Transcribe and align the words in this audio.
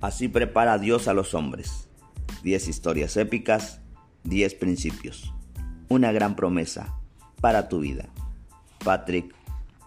Así 0.00 0.28
prepara 0.28 0.78
Dios 0.78 1.08
a 1.08 1.14
los 1.14 1.34
hombres. 1.34 1.88
Diez 2.42 2.68
historias 2.68 3.18
épicas, 3.18 3.82
diez 4.24 4.54
principios. 4.54 5.34
Una 5.88 6.10
gran 6.10 6.36
promesa 6.36 6.94
para 7.42 7.68
tu 7.68 7.80
vida. 7.80 8.08
Patrick 8.82 9.34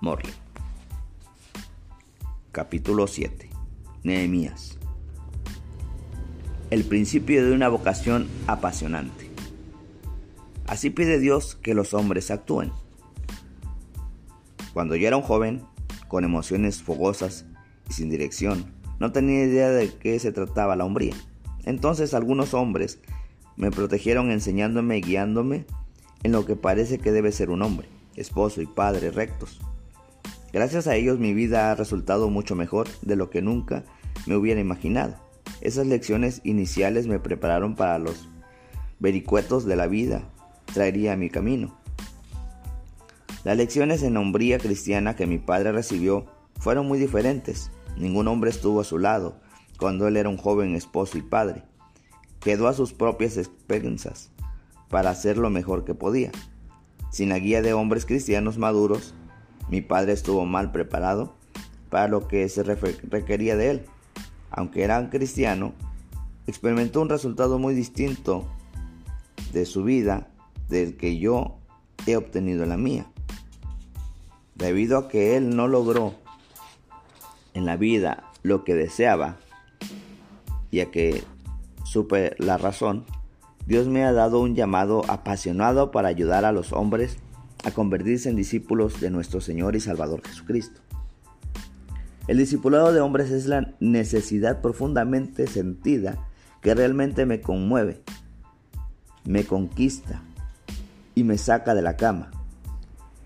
Morley. 0.02 0.32
Capítulo 2.52 3.08
7. 3.08 3.50
Nehemías. 4.04 4.78
El 6.70 6.84
principio 6.84 7.44
de 7.44 7.52
una 7.52 7.68
vocación 7.68 8.28
apasionante. 8.46 9.32
Así 10.68 10.92
pide 10.92 11.18
Dios 11.18 11.56
que 11.56 11.74
los 11.74 11.96
hombres 11.96 12.30
actúen. 12.30 12.72
Cuando 14.74 14.96
yo 14.96 15.08
era 15.08 15.18
un 15.18 15.24
joven, 15.24 15.64
con 16.08 16.24
emociones 16.24 16.84
fogosas 16.84 17.46
y 17.90 17.94
sin 17.94 18.12
dirección, 18.12 18.83
no 19.04 19.12
tenía 19.12 19.44
idea 19.44 19.70
de 19.70 19.90
qué 19.90 20.18
se 20.18 20.32
trataba 20.32 20.78
la 20.78 20.86
hombría. 20.86 21.14
Entonces 21.66 22.14
algunos 22.14 22.54
hombres 22.54 23.00
me 23.58 23.70
protegieron 23.70 24.32
enseñándome 24.32 24.98
y 24.98 25.02
guiándome 25.02 25.66
en 26.24 26.32
lo 26.32 26.46
que 26.46 26.56
parece 26.56 27.00
que 27.00 27.12
debe 27.12 27.34
ser 27.34 27.50
un 27.50 27.64
hombre, 27.64 27.90
esposo 28.16 28.62
y 28.62 28.66
padre 28.66 29.12
rectos. 29.12 29.60
Gracias 30.54 30.88
a 30.88 30.96
ellos 30.96 31.20
mi 31.20 31.34
vida 31.34 31.70
ha 31.70 31.76
resultado 31.76 32.30
mucho 32.30 32.56
mejor 32.56 32.88
de 33.02 33.18
lo 33.18 33.30
que 33.30 33.42
nunca 33.42 33.84
me 34.26 34.38
hubiera 34.38 34.62
imaginado. 34.62 35.18
Esas 35.60 35.86
lecciones 35.86 36.40
iniciales 36.46 37.06
me 37.06 37.20
prepararon 37.20 37.76
para 37.76 38.00
los 38.00 38.30
vericuetos 39.00 39.66
de 39.66 39.76
la 39.76 39.88
vida, 39.88 40.24
traería 40.74 41.12
a 41.12 41.18
mi 41.18 41.30
camino. 41.30 41.78
Las 43.44 43.58
lecciones 43.58 44.02
en 44.02 44.16
hombría 44.16 44.60
cristiana 44.60 45.18
que 45.18 45.28
mi 45.28 45.40
padre 45.40 45.74
recibió 45.74 46.26
fueron 46.58 46.88
muy 46.88 47.00
diferentes. 47.00 47.70
Ningún 47.98 48.28
hombre 48.28 48.50
estuvo 48.50 48.82
a 48.82 48.86
su 48.86 48.98
lado 48.98 49.40
cuando 49.78 50.08
él 50.08 50.18
era 50.18 50.30
un 50.30 50.38
joven 50.38 50.76
esposo 50.76 51.18
y 51.18 51.22
padre. 51.22 51.64
Quedó 52.40 52.68
a 52.68 52.74
sus 52.74 52.94
propias 52.94 53.38
expensas 53.38 54.32
para 54.90 55.10
hacer 55.10 55.38
lo 55.38 55.50
mejor 55.50 55.86
que 55.86 55.94
podía. 55.94 56.32
Sin 57.12 57.30
la 57.30 57.40
guía 57.40 57.62
de 57.62 57.74
hombres 57.74 58.06
cristianos 58.06 58.58
maduros, 58.58 59.14
mi 59.70 59.82
padre 59.82 60.14
estuvo 60.14 60.46
mal 60.46 60.72
preparado 60.72 61.36
para 61.90 62.08
lo 62.08 62.28
que 62.28 62.48
se 62.50 62.64
requería 62.64 63.56
de 63.56 63.72
él. 63.72 63.86
Aunque 64.50 64.84
era 64.84 65.10
cristiano, 65.10 65.74
experimentó 66.48 67.02
un 67.02 67.10
resultado 67.10 67.60
muy 67.60 67.74
distinto 67.74 68.48
de 69.52 69.66
su 69.66 69.84
vida 69.84 70.28
del 70.70 70.98
que 70.98 71.18
yo 71.18 71.58
he 72.06 72.16
obtenido 72.16 72.64
en 72.64 72.70
la 72.70 72.78
mía. 72.78 73.06
Debido 74.56 74.98
a 74.98 75.08
que 75.08 75.38
él 75.38 75.56
no 75.56 75.68
logró 75.68 76.16
en 77.54 77.66
la 77.66 77.78
vida 77.78 78.32
lo 78.42 78.64
que 78.64 78.76
deseaba, 78.76 79.38
ya 80.72 80.92
que 80.92 81.24
supe 81.84 82.36
la 82.40 82.58
razón, 82.58 83.06
Dios 83.66 83.88
me 83.88 84.04
ha 84.04 84.12
dado 84.12 84.42
un 84.42 84.56
llamado 84.56 85.04
apasionado 85.08 85.92
para 85.92 86.10
ayudar 86.10 86.46
a 86.46 86.52
los 86.52 86.74
hombres 86.74 87.18
a 87.64 87.72
convertirse 87.72 88.30
en 88.30 88.36
discípulos 88.36 89.00
de 89.00 89.10
nuestro 89.10 89.40
Señor 89.40 89.76
y 89.76 89.80
Salvador 89.80 90.22
Jesucristo. 90.26 90.82
El 92.28 92.38
discipulado 92.38 92.94
de 92.94 93.02
hombres 93.02 93.32
es 93.32 93.48
la 93.48 93.74
necesidad 93.80 94.62
profundamente 94.62 95.48
sentida 95.48 96.18
que 96.62 96.74
realmente 96.74 97.26
me 97.26 97.42
conmueve, 97.42 98.02
me 99.26 99.46
conquista 99.46 100.22
y 101.16 101.24
me 101.24 101.38
saca 101.38 101.76
de 101.76 101.82
la 101.82 101.98
cama. 101.98 102.32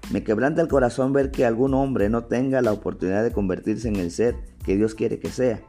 Me 0.10 0.24
quebranta 0.24 0.62
el 0.62 0.70
corazón 0.70 1.12
ver 1.12 1.32
que 1.32 1.46
algún 1.46 1.74
hombre 1.74 2.08
no 2.10 2.24
tenga 2.24 2.62
la 2.62 2.72
oportunidad 2.72 3.24
de 3.24 3.34
convertirse 3.34 3.90
en 3.90 3.98
el 3.98 4.10
ser 4.12 4.38
que 4.64 4.78
Dios 4.78 4.96
quiere 4.96 5.20
que 5.20 5.30
sea. 5.30 5.62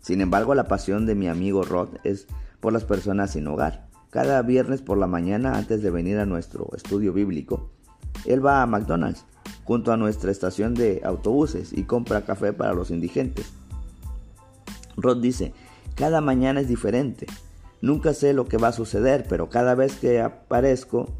Sin 0.00 0.22
embargo, 0.22 0.54
la 0.54 0.68
pasión 0.68 1.04
de 1.04 1.14
mi 1.14 1.28
amigo 1.28 1.64
Rod 1.64 1.88
es 2.02 2.26
por 2.60 2.72
las 2.72 2.84
personas 2.84 3.32
sin 3.32 3.46
hogar. 3.46 3.86
Cada 4.08 4.40
viernes 4.40 4.80
por 4.80 4.96
la 4.96 5.06
mañana 5.06 5.58
antes 5.58 5.82
de 5.82 5.90
venir 5.90 6.18
a 6.18 6.24
nuestro 6.24 6.70
estudio 6.74 7.12
bíblico, 7.12 7.72
él 8.24 8.44
va 8.44 8.62
a 8.62 8.66
McDonald's 8.66 9.26
junto 9.64 9.92
a 9.92 9.98
nuestra 9.98 10.30
estación 10.30 10.72
de 10.74 11.02
autobuses 11.04 11.72
y 11.74 11.84
compra 11.84 12.24
café 12.24 12.54
para 12.54 12.72
los 12.72 12.90
indigentes. 12.90 13.52
Rod 14.96 15.20
dice, 15.20 15.52
cada 15.94 16.22
mañana 16.22 16.60
es 16.60 16.68
diferente. 16.68 17.26
Nunca 17.82 18.14
sé 18.14 18.32
lo 18.32 18.46
que 18.46 18.56
va 18.56 18.68
a 18.68 18.72
suceder, 18.72 19.26
pero 19.28 19.50
cada 19.50 19.74
vez 19.74 19.96
que 19.96 20.22
aparezco, 20.22 21.12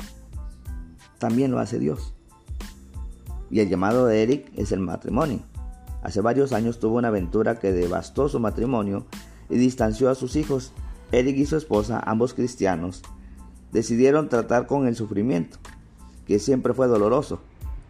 también 1.18 1.50
lo 1.50 1.58
hace 1.58 1.78
Dios 1.78 2.14
y 3.54 3.60
el 3.60 3.68
llamado 3.68 4.06
de 4.06 4.20
Eric 4.24 4.50
es 4.56 4.72
el 4.72 4.80
matrimonio. 4.80 5.38
Hace 6.02 6.20
varios 6.20 6.52
años 6.52 6.80
tuvo 6.80 6.96
una 6.96 7.06
aventura 7.06 7.60
que 7.60 7.70
devastó 7.70 8.28
su 8.28 8.40
matrimonio 8.40 9.06
y 9.48 9.54
distanció 9.54 10.10
a 10.10 10.16
sus 10.16 10.34
hijos. 10.34 10.72
Eric 11.12 11.36
y 11.36 11.46
su 11.46 11.56
esposa, 11.56 12.02
ambos 12.04 12.34
cristianos, 12.34 13.02
decidieron 13.70 14.28
tratar 14.28 14.66
con 14.66 14.88
el 14.88 14.96
sufrimiento, 14.96 15.58
que 16.26 16.40
siempre 16.40 16.74
fue 16.74 16.88
doloroso, 16.88 17.42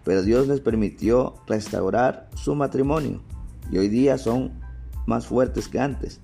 pero 0.05 0.23
Dios 0.23 0.49
les 0.49 0.61
permitió 0.61 1.37
restaurar 1.47 2.29
su 2.35 2.55
matrimonio 2.55 3.23
y 3.71 3.79
hoy 3.79 3.89
día 3.89 4.19
son 4.19 4.61
más 5.07 5.27
fuertes 5.27 5.69
que 5.69 5.81
antes. 5.81 6.21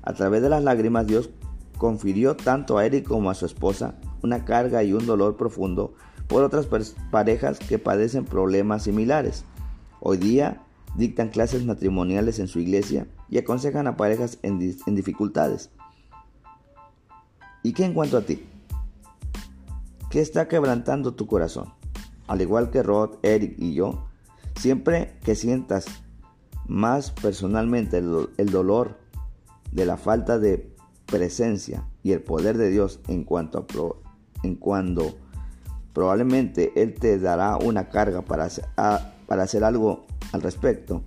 A 0.00 0.12
través 0.12 0.42
de 0.42 0.48
las 0.48 0.62
lágrimas 0.62 1.08
Dios 1.08 1.28
confirió 1.76 2.36
tanto 2.36 2.78
a 2.78 2.86
Eric 2.86 3.04
como 3.04 3.30
a 3.30 3.34
su 3.34 3.46
esposa 3.46 3.96
una 4.22 4.44
carga 4.44 4.84
y 4.84 4.92
un 4.92 5.06
dolor 5.06 5.36
profundo 5.36 5.94
por 6.26 6.42
otras 6.42 6.68
parejas 7.10 7.58
que 7.58 7.78
padecen 7.78 8.24
problemas 8.24 8.84
similares. 8.84 9.44
Hoy 10.00 10.16
día 10.16 10.62
dictan 10.96 11.28
clases 11.28 11.64
matrimoniales 11.64 12.38
en 12.38 12.48
su 12.48 12.60
iglesia 12.60 13.06
y 13.28 13.38
aconsejan 13.38 13.86
a 13.86 13.96
parejas 13.96 14.38
en, 14.42 14.58
dificultades. 14.58 15.70
¿Y 17.62 17.72
qué 17.72 17.84
en 17.84 17.94
cuanto 17.94 18.18
a 18.18 18.22
ti? 18.22 18.44
¿Qué 20.10 20.20
está 20.20 20.48
quebrantando 20.48 21.14
tu 21.14 21.26
corazón? 21.26 21.72
Al 22.26 22.40
igual 22.40 22.70
que 22.70 22.82
Rod, 22.82 23.16
Eric 23.22 23.56
y 23.58 23.74
yo, 23.74 24.06
siempre 24.56 25.18
que 25.24 25.34
sientas 25.34 25.86
más 26.66 27.10
personalmente 27.10 27.98
el, 27.98 28.50
dolor 28.50 28.98
de 29.72 29.86
la 29.86 29.96
falta 29.96 30.38
de 30.38 30.72
presencia 31.06 31.84
y 32.02 32.12
el 32.12 32.22
poder 32.22 32.56
de 32.56 32.70
Dios 32.70 33.00
en 33.08 33.24
cuanto 33.24 33.58
a, 33.58 34.46
en 34.46 34.54
cuando 34.54 35.16
Probablemente 35.94 36.72
Él 36.76 36.94
te 36.94 37.18
dará 37.18 37.56
una 37.56 37.88
carga 37.88 38.22
para 38.22 38.48
para 39.26 39.42
hacer 39.42 39.64
algo 39.64 40.06
al 40.32 40.42
respecto. 40.42 41.02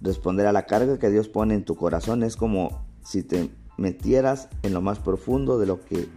Responder 0.00 0.46
a 0.46 0.52
la 0.52 0.66
carga 0.66 0.98
que 0.98 1.10
Dios 1.10 1.28
pone 1.28 1.54
en 1.54 1.64
tu 1.64 1.76
corazón 1.76 2.22
es 2.22 2.36
como 2.36 2.84
si 3.02 3.22
te 3.22 3.50
metieras 3.76 4.48
en 4.62 4.74
lo 4.74 4.80
más 4.80 4.98
profundo 4.98 5.58
de 5.58 5.66
lo 5.66 5.84
que 5.84 6.08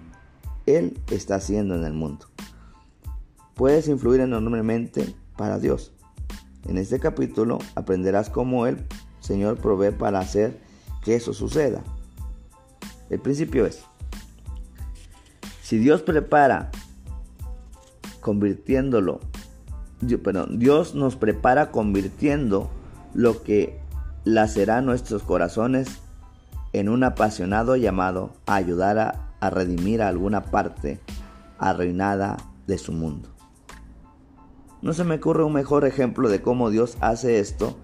Él 0.65 0.99
está 1.11 1.35
haciendo 1.35 1.75
en 1.75 1.83
el 1.83 1.93
mundo. 1.93 2.27
Puedes 3.55 3.87
influir 3.87 4.21
enormemente 4.21 5.15
para 5.35 5.57
Dios. 5.57 5.93
En 6.67 6.77
este 6.77 6.99
capítulo 6.99 7.59
aprenderás 7.75 8.29
cómo 8.29 8.67
el 8.67 8.85
Señor 9.19 9.57
provee 9.57 9.91
para 9.91 10.19
hacer 10.19 10.59
que 11.03 11.15
eso 11.15 11.33
suceda. 11.33 11.83
El 13.09 13.19
principio 13.19 13.65
es, 13.65 13.83
si 15.67 15.77
Dios 15.79 16.01
prepara 16.01 16.71
convirtiéndolo, 18.21 19.19
perdón, 20.23 20.59
Dios 20.59 20.95
nos 20.95 21.17
prepara 21.17 21.71
convirtiendo 21.71 22.69
lo 23.13 23.43
que 23.43 23.77
lacerá 24.23 24.81
nuestros 24.81 25.23
corazones 25.23 25.89
en 26.71 26.87
un 26.87 27.03
apasionado 27.03 27.75
llamado 27.75 28.31
a 28.45 28.55
ayudar 28.55 28.97
a, 28.97 29.33
a 29.41 29.49
redimir 29.49 30.01
a 30.01 30.07
alguna 30.07 30.45
parte 30.45 31.01
arruinada 31.59 32.37
de 32.65 32.77
su 32.77 32.93
mundo. 32.93 33.27
No 34.81 34.93
se 34.93 35.03
me 35.03 35.15
ocurre 35.15 35.43
un 35.43 35.51
mejor 35.51 35.83
ejemplo 35.83 36.29
de 36.29 36.41
cómo 36.41 36.69
Dios 36.69 36.95
hace 37.01 37.39
esto 37.39 37.77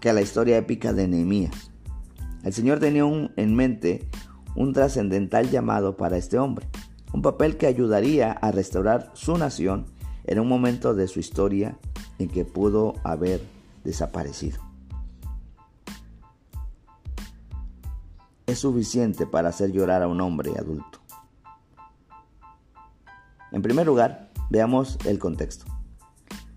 que 0.00 0.12
la 0.12 0.20
historia 0.20 0.56
épica 0.56 0.92
de 0.92 1.06
Nehemías. 1.06 1.70
El 2.42 2.52
Señor 2.52 2.80
tenía 2.80 3.04
en 3.04 3.54
mente 3.54 4.08
un 4.56 4.72
trascendental 4.72 5.48
llamado 5.48 5.96
para 5.96 6.16
este 6.16 6.40
hombre 6.40 6.66
un 7.12 7.22
papel 7.22 7.56
que 7.56 7.66
ayudaría 7.66 8.32
a 8.32 8.50
restaurar 8.52 9.10
su 9.14 9.36
nación 9.36 9.86
en 10.24 10.40
un 10.40 10.48
momento 10.48 10.94
de 10.94 11.08
su 11.08 11.20
historia 11.20 11.78
en 12.18 12.28
que 12.28 12.44
pudo 12.44 12.94
haber 13.04 13.40
desaparecido. 13.84 14.60
Es 18.46 18.60
suficiente 18.60 19.26
para 19.26 19.50
hacer 19.50 19.72
llorar 19.72 20.02
a 20.02 20.08
un 20.08 20.20
hombre 20.20 20.52
adulto. 20.58 21.00
En 23.52 23.62
primer 23.62 23.86
lugar, 23.86 24.30
veamos 24.50 24.98
el 25.06 25.18
contexto. 25.18 25.64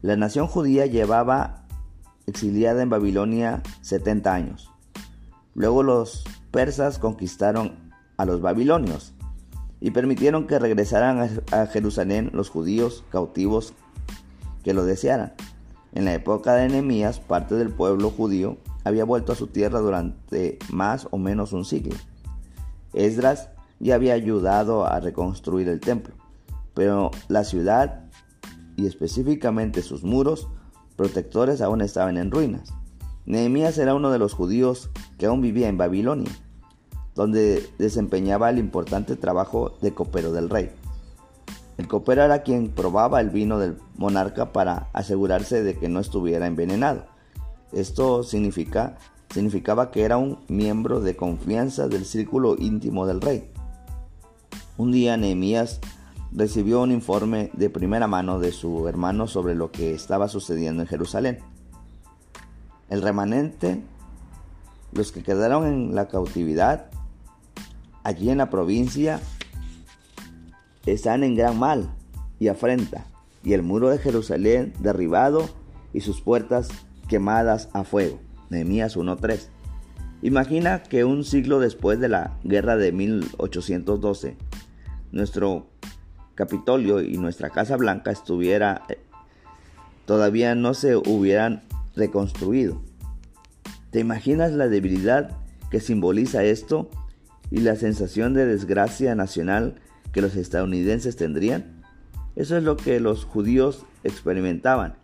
La 0.02 0.16
nación 0.16 0.48
judía 0.48 0.86
llevaba 0.86 1.66
exiliada 2.26 2.82
en 2.82 2.90
Babilonia 2.90 3.62
70 3.82 4.34
años. 4.34 4.70
Luego 5.54 5.84
los 5.84 6.24
persas 6.50 7.00
conquistaron 7.00 7.94
a 8.18 8.26
los 8.26 8.42
babilonios 8.42 9.14
y 9.82 9.92
permitieron 9.92 10.48
que 10.48 10.60
regresaran 10.60 11.42
a 11.52 11.66
Jerusalén 11.66 12.30
los 12.34 12.50
judíos 12.50 13.04
cautivos 13.10 13.74
que 14.64 14.74
lo 14.74 14.86
desearan. 14.86 15.34
En 15.94 16.06
la 16.06 16.14
época 16.14 16.54
de 16.54 16.70
Nehemías, 16.70 17.20
parte 17.20 17.56
del 17.56 17.72
pueblo 17.72 18.12
judío 18.12 18.58
había 18.84 19.04
vuelto 19.04 19.34
a 19.34 19.36
su 19.36 19.48
tierra 19.48 19.80
durante 19.80 20.60
más 20.70 21.08
o 21.12 21.18
menos 21.18 21.52
un 21.52 21.66
siglo. 21.66 21.96
Esdras 22.94 23.50
ya 23.80 23.96
había 23.96 24.14
ayudado 24.14 24.86
a 24.86 25.00
reconstruir 25.00 25.68
el 25.68 25.80
templo, 25.80 26.14
pero 26.76 27.12
la 27.28 27.44
ciudad 27.44 28.06
y 28.78 28.86
específicamente 28.86 29.82
sus 29.82 30.04
muros 30.04 30.48
protectores 30.96 31.62
aún 31.62 31.82
estaban 31.82 32.18
en 32.18 32.32
ruinas. 32.32 32.72
Nehemías 33.26 33.78
era 33.80 33.96
uno 33.96 34.12
de 34.12 34.20
los 34.20 34.34
judíos 34.34 34.92
que 35.18 35.26
aún 35.26 35.42
vivía 35.42 35.68
en 35.68 35.78
Babilonia, 35.78 36.32
donde 37.16 37.70
desempeñaba 37.78 38.50
el 38.50 38.58
importante 38.58 39.16
trabajo 39.16 39.74
de 39.82 39.94
copero 39.94 40.32
del 40.32 40.50
rey. 40.50 40.72
El 41.78 41.88
copero 41.88 42.24
era 42.24 42.44
quien 42.44 42.70
probaba 42.70 43.22
el 43.22 43.30
vino 43.30 43.58
del 43.58 43.78
monarca 43.98 44.54
para 44.54 44.90
asegurarse 44.94 45.64
de 45.64 45.78
que 45.78 45.90
no 45.90 46.00
estuviera 46.00 46.48
envenenado. 46.48 47.06
Esto 47.72 48.24
significa, 48.24 48.98
significaba 49.34 49.92
que 49.92 50.04
era 50.04 50.18
un 50.18 50.40
miembro 50.48 51.02
de 51.02 51.16
confianza 51.16 51.88
del 51.88 52.06
círculo 52.06 52.56
íntimo 52.60 53.08
del 53.08 53.22
rey. 53.22 53.50
Un 54.78 54.92
día 54.92 55.18
Nehemías 55.18 55.80
recibió 56.32 56.82
un 56.82 56.92
informe 56.92 57.50
de 57.54 57.70
primera 57.70 58.08
mano 58.08 58.40
de 58.40 58.52
su 58.52 58.88
hermano 58.88 59.28
sobre 59.28 59.56
lo 59.56 59.72
que 59.72 59.94
estaba 59.94 60.28
sucediendo 60.28 60.82
en 60.82 60.88
Jerusalén. 60.88 61.40
El 62.90 63.02
remanente, 63.02 63.82
los 64.92 65.12
que 65.12 65.24
quedaron 65.24 65.66
en 65.66 65.96
la 65.96 66.08
cautividad, 66.08 66.92
allí 68.04 68.30
en 68.30 68.38
la 68.38 68.50
provincia, 68.50 69.20
están 70.86 71.24
en 71.24 71.36
gran 71.36 71.60
mal 71.60 71.90
y 72.40 72.48
afrenta, 72.48 73.06
y 73.44 73.54
el 73.54 73.62
muro 73.62 73.90
de 73.90 73.98
Jerusalén 73.98 74.74
derribado 74.80 75.50
y 75.94 76.02
sus 76.02 76.22
puertas 76.22 76.70
quemadas 77.08 77.70
a 77.74 77.84
fuego. 77.84 78.20
Nehemías 78.50 78.98
1.3. 78.98 79.48
Imagina 80.22 80.84
que 80.84 81.04
un 81.04 81.24
siglo 81.24 81.60
después 81.60 82.00
de 82.00 82.10
la 82.10 82.38
guerra 82.44 82.78
de 82.78 82.92
1812, 82.92 84.38
nuestro 85.12 85.68
Capitolio 86.36 87.02
y 87.02 87.18
nuestra 87.18 87.50
Casa 87.50 87.76
Blanca 87.76 88.12
estuviera 88.12 88.84
eh, 88.90 88.98
todavía 90.06 90.56
no 90.56 90.74
se 90.74 90.96
hubieran 90.96 91.64
reconstruido. 91.96 92.82
¿Te 93.92 94.00
imaginas 94.00 94.52
la 94.52 94.68
debilidad 94.68 95.38
que 95.70 95.80
simboliza 95.80 96.44
esto 96.44 96.90
y 97.52 97.60
la 97.60 97.76
sensación 97.76 98.34
de 98.34 98.48
desgracia 98.48 99.14
nacional 99.14 99.76
que 100.12 100.22
los 100.22 100.36
estadounidenses 100.36 101.16
tendrían? 101.16 101.84
Eso 102.36 102.58
es 102.58 102.64
lo 102.64 102.78
que 102.78 103.00
los 103.00 103.26
judíos 103.26 103.86
experimentaban 104.04 104.96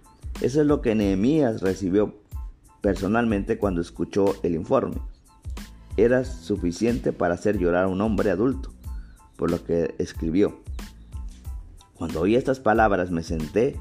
eso 0.41 0.61
es 0.61 0.67
lo 0.67 0.81
que 0.81 0.93
Nehemías 0.93 1.61
recibió 1.61 2.13
personalmente 2.81 3.57
cuando 3.57 3.81
escuchó 3.81 4.35
el 4.43 4.53
informe. 4.53 4.97
Era 5.97 6.25
suficiente 6.25 7.11
para 7.11 7.33
hacer 7.33 7.57
llorar 7.57 7.85
a 7.85 7.87
un 7.87 8.01
hombre 8.01 8.29
adulto, 8.29 8.71
por 9.35 9.49
lo 9.49 9.63
que 9.63 9.95
escribió. 9.97 10.59
Cuando 11.95 12.21
oí 12.21 12.35
estas 12.35 12.59
palabras 12.59 13.09
me 13.09 13.23
senté 13.23 13.79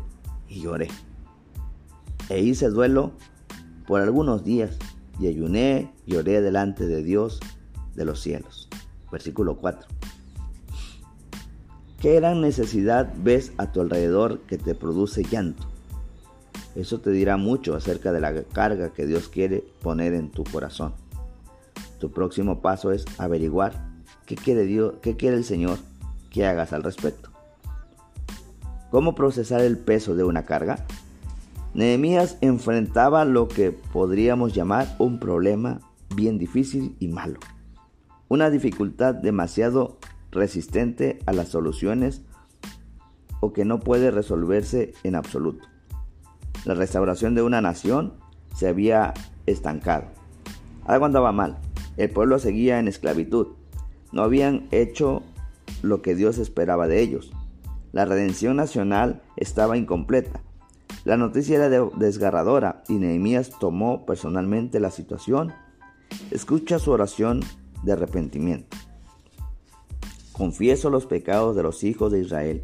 y 0.48 0.62
lloré. 0.62 0.88
E 2.30 2.40
hice 2.40 2.70
duelo 2.70 3.12
por 3.86 4.00
algunos 4.00 4.42
días 4.42 4.78
y 5.20 5.26
ayuné 5.26 5.92
y 6.06 6.16
oré 6.16 6.40
delante 6.40 6.86
de 6.86 7.02
Dios 7.02 7.38
de 7.96 8.04
los 8.04 8.20
cielos. 8.20 8.68
Versículo 9.10 9.56
4. 9.56 9.88
¿Qué 12.00 12.14
gran 12.16 12.40
necesidad 12.40 13.12
ves 13.16 13.52
a 13.56 13.72
tu 13.72 13.80
alrededor 13.80 14.40
que 14.40 14.58
te 14.58 14.74
produce 14.74 15.24
llanto? 15.24 15.66
Eso 16.74 17.00
te 17.00 17.10
dirá 17.10 17.38
mucho 17.38 17.74
acerca 17.74 18.12
de 18.12 18.20
la 18.20 18.42
carga 18.42 18.92
que 18.92 19.06
Dios 19.06 19.28
quiere 19.28 19.64
poner 19.82 20.12
en 20.12 20.30
tu 20.30 20.44
corazón. 20.44 20.92
Tu 21.98 22.12
próximo 22.12 22.60
paso 22.60 22.92
es 22.92 23.06
averiguar 23.16 23.72
qué 24.26 24.34
quiere 24.34 24.64
Dios, 24.64 24.94
qué 25.00 25.16
quiere 25.16 25.36
el 25.36 25.44
Señor 25.44 25.78
que 26.30 26.46
hagas 26.46 26.74
al 26.74 26.82
respecto. 26.82 27.30
¿Cómo 28.90 29.14
procesar 29.14 29.62
el 29.62 29.78
peso 29.78 30.14
de 30.14 30.24
una 30.24 30.44
carga? 30.44 30.84
Nehemías 31.72 32.36
enfrentaba 32.40 33.24
lo 33.24 33.48
que 33.48 33.72
podríamos 33.72 34.54
llamar 34.54 34.94
un 34.98 35.18
problema 35.18 35.80
bien 36.14 36.38
difícil 36.38 36.94
y 37.00 37.08
malo. 37.08 37.40
Una 38.28 38.50
dificultad 38.50 39.14
demasiado 39.14 39.98
resistente 40.30 41.18
a 41.26 41.32
las 41.32 41.48
soluciones 41.48 42.22
o 43.40 43.52
que 43.52 43.64
no 43.64 43.80
puede 43.80 44.10
resolverse 44.10 44.92
en 45.04 45.14
absoluto 45.14 45.66
la 46.66 46.74
restauración 46.74 47.34
de 47.36 47.42
una 47.42 47.60
nación 47.60 48.14
se 48.54 48.68
había 48.68 49.14
estancado. 49.46 50.06
Algo 50.84 51.06
andaba 51.06 51.30
mal. 51.30 51.58
El 51.96 52.10
pueblo 52.10 52.38
seguía 52.40 52.80
en 52.80 52.88
esclavitud. 52.88 53.48
No 54.12 54.22
habían 54.22 54.66
hecho 54.72 55.22
lo 55.82 56.02
que 56.02 56.16
Dios 56.16 56.38
esperaba 56.38 56.88
de 56.88 57.00
ellos. 57.00 57.32
La 57.92 58.04
redención 58.04 58.56
nacional 58.56 59.22
estaba 59.36 59.78
incompleta. 59.78 60.40
La 61.04 61.16
noticia 61.16 61.56
era 61.56 61.68
desgarradora 61.96 62.82
y 62.88 62.94
Nehemías 62.94 63.50
tomó 63.60 64.04
personalmente 64.04 64.80
la 64.80 64.90
situación. 64.90 65.52
Escucha 66.32 66.80
su 66.80 66.90
oración 66.90 67.40
de 67.82 67.92
arrepentimiento. 67.92 68.76
Confieso 70.32 70.90
los 70.90 71.06
pecados 71.06 71.56
de 71.56 71.62
los 71.62 71.82
hijos 71.84 72.12
de 72.12 72.20
Israel 72.20 72.60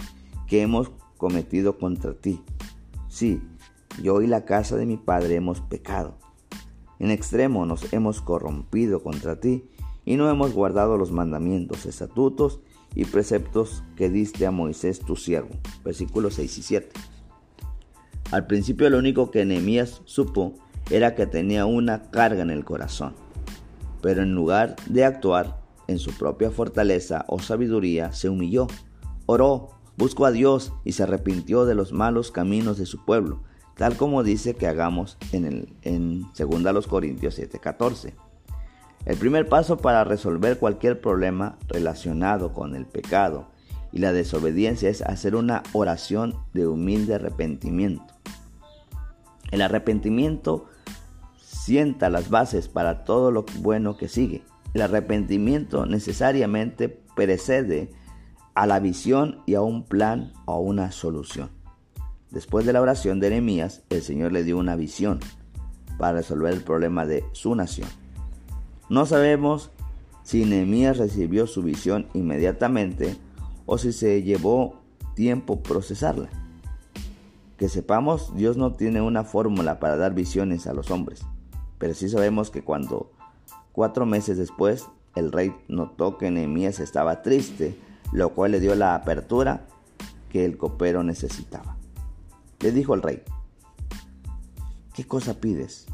que 0.47 0.61
hemos 0.63 0.91
cometido 1.17 1.79
contra 1.79 2.13
ti. 2.15 2.43
Sí, 3.09 3.41
yo 4.03 4.23
y 4.23 4.27
la 4.27 4.45
casa 4.45 4.77
de 4.77 4.87
mi 4.87 4.97
padre 4.97 5.37
hemos 5.37 5.61
pecado. 5.61 6.19
En 6.99 7.11
extremo 7.11 7.67
nos 7.67 7.93
hemos 7.93 8.21
corrompido 8.21 9.03
contra 9.03 9.41
ti 9.41 9.65
y 10.05 10.17
no 10.17 10.29
hemos 10.31 10.53
guardado 10.53 10.97
los 10.97 11.13
mandamientos, 11.13 11.87
estatutos 11.87 12.61
y 12.95 13.05
preceptos 13.05 13.83
que 13.97 14.11
diste 14.11 14.47
a 14.47 14.51
Moisés 14.51 15.01
tu 15.01 15.17
siervo. 15.17 15.51
Versículos 15.85 16.35
6 16.35 16.59
y 16.59 16.63
7. 16.63 16.91
Al 18.31 18.47
principio 18.47 18.89
lo 18.91 18.99
único 18.99 19.31
que 19.31 19.45
Nehemías 19.45 20.03
supo 20.05 20.55
era 20.91 21.15
que 21.15 21.27
tenía 21.27 21.67
una 21.67 22.11
carga 22.11 22.43
en 22.43 22.51
el 22.51 22.65
corazón. 22.65 23.15
Pero 24.03 24.23
en 24.23 24.35
lugar 24.35 24.77
de 24.87 25.05
actuar 25.07 25.63
en 25.89 25.99
su 25.99 26.13
propia 26.13 26.51
fortaleza 26.51 27.25
o 27.29 27.39
sabiduría, 27.39 28.13
se 28.13 28.29
humilló, 28.29 28.67
oró, 29.25 29.71
buscó 29.97 30.27
a 30.27 30.31
Dios 30.31 30.73
y 30.85 30.93
se 30.93 31.05
arrepintió 31.05 31.65
de 31.65 31.75
los 31.75 31.93
malos 31.93 32.31
caminos 32.31 32.77
de 32.77 32.85
su 32.85 33.05
pueblo 33.05 33.41
tal 33.77 33.97
como 33.97 34.23
dice 34.23 34.55
que 34.55 34.67
hagamos 34.67 35.19
en, 35.33 35.45
el, 35.45 35.69
en 35.83 36.27
2 36.39 36.87
Corintios 36.87 37.39
7:14. 37.39 38.15
El 39.05 39.17
primer 39.17 39.49
paso 39.49 39.79
para 39.79 40.05
resolver 40.05 40.59
cualquier 40.59 41.01
problema 41.01 41.59
relacionado 41.67 42.53
con 42.53 42.77
el 42.77 42.87
pecado 42.87 43.49
y 43.91 43.99
la 43.99 44.13
desobediencia 44.13 44.89
es 44.89 45.03
hacer 45.03 45.35
una 45.35 45.63
oración 45.73 46.37
de 46.55 46.67
humilde 46.67 47.17
arrepentimiento. 47.17 48.15
El 49.51 49.61
arrepentimiento 49.61 50.67
sienta 51.65 52.11
las 52.11 52.29
bases 52.29 52.67
para 52.67 53.05
todo 53.05 53.31
lo 53.31 53.45
bueno 53.61 53.97
que 53.97 54.09
sigue. 54.09 54.43
El 54.75 54.83
arrepentimiento 54.83 55.87
necesariamente 55.87 56.89
precede 56.89 57.91
a 58.55 58.67
la 58.67 58.81
visión 58.81 59.43
y 59.47 59.55
a 59.55 59.63
un 59.63 59.85
plan 59.85 60.33
o 60.45 60.55
a 60.55 60.59
una 60.59 60.91
solución. 60.91 61.51
Después 62.33 62.67
de 62.67 62.73
la 62.73 62.81
oración 62.81 63.21
de 63.21 63.31
Nehemías, 63.31 63.83
el 63.91 64.03
Señor 64.03 64.33
le 64.33 64.43
dio 64.43 64.59
una 64.59 64.75
visión 64.75 65.21
para 65.99 66.19
resolver 66.19 66.53
el 66.53 66.63
problema 66.65 67.07
de 67.07 67.25
su 67.31 67.55
nación. 67.55 67.89
No 68.89 69.07
sabemos 69.07 69.71
si 70.25 70.45
Nehemías 70.45 70.99
recibió 70.99 71.47
su 71.47 71.63
visión 71.63 72.09
inmediatamente 72.13 73.17
o 73.67 73.79
si 73.79 73.93
se 73.93 74.25
llevó 74.25 74.81
tiempo 75.15 75.63
procesarla. 75.63 76.29
Que 77.57 77.69
sepamos, 77.69 78.35
Dios 78.35 78.57
no 78.57 78.73
tiene 78.73 79.01
una 79.01 79.23
fórmula 79.23 79.79
para 79.79 79.97
dar 79.97 80.13
visiones 80.13 80.67
a 80.67 80.73
los 80.73 80.91
hombres, 80.91 81.25
pero 81.83 81.95
sí 81.95 82.09
sabemos 82.09 82.51
que 82.51 82.63
cuando 82.63 83.11
cuatro 83.73 84.07
meses 84.07 84.39
después 84.39 84.87
el 85.17 85.33
rey 85.33 85.53
notó 85.67 86.17
que 86.17 86.31
Nehemías 86.31 86.79
estaba 86.79 87.23
triste, 87.23 87.77
lo 88.13 88.37
cual 88.37 88.53
le 88.53 88.61
dio 88.61 88.77
la 88.77 88.95
apertura 88.95 89.67
que 90.31 90.45
el 90.45 90.57
copero 90.57 91.03
necesitaba. 91.03 91.77
Le 92.61 92.71
dijo 92.71 92.95
al 92.95 93.03
rey, 93.03 93.25
¿qué 94.95 95.05
cosa 95.09 95.41
pides? 95.41 95.87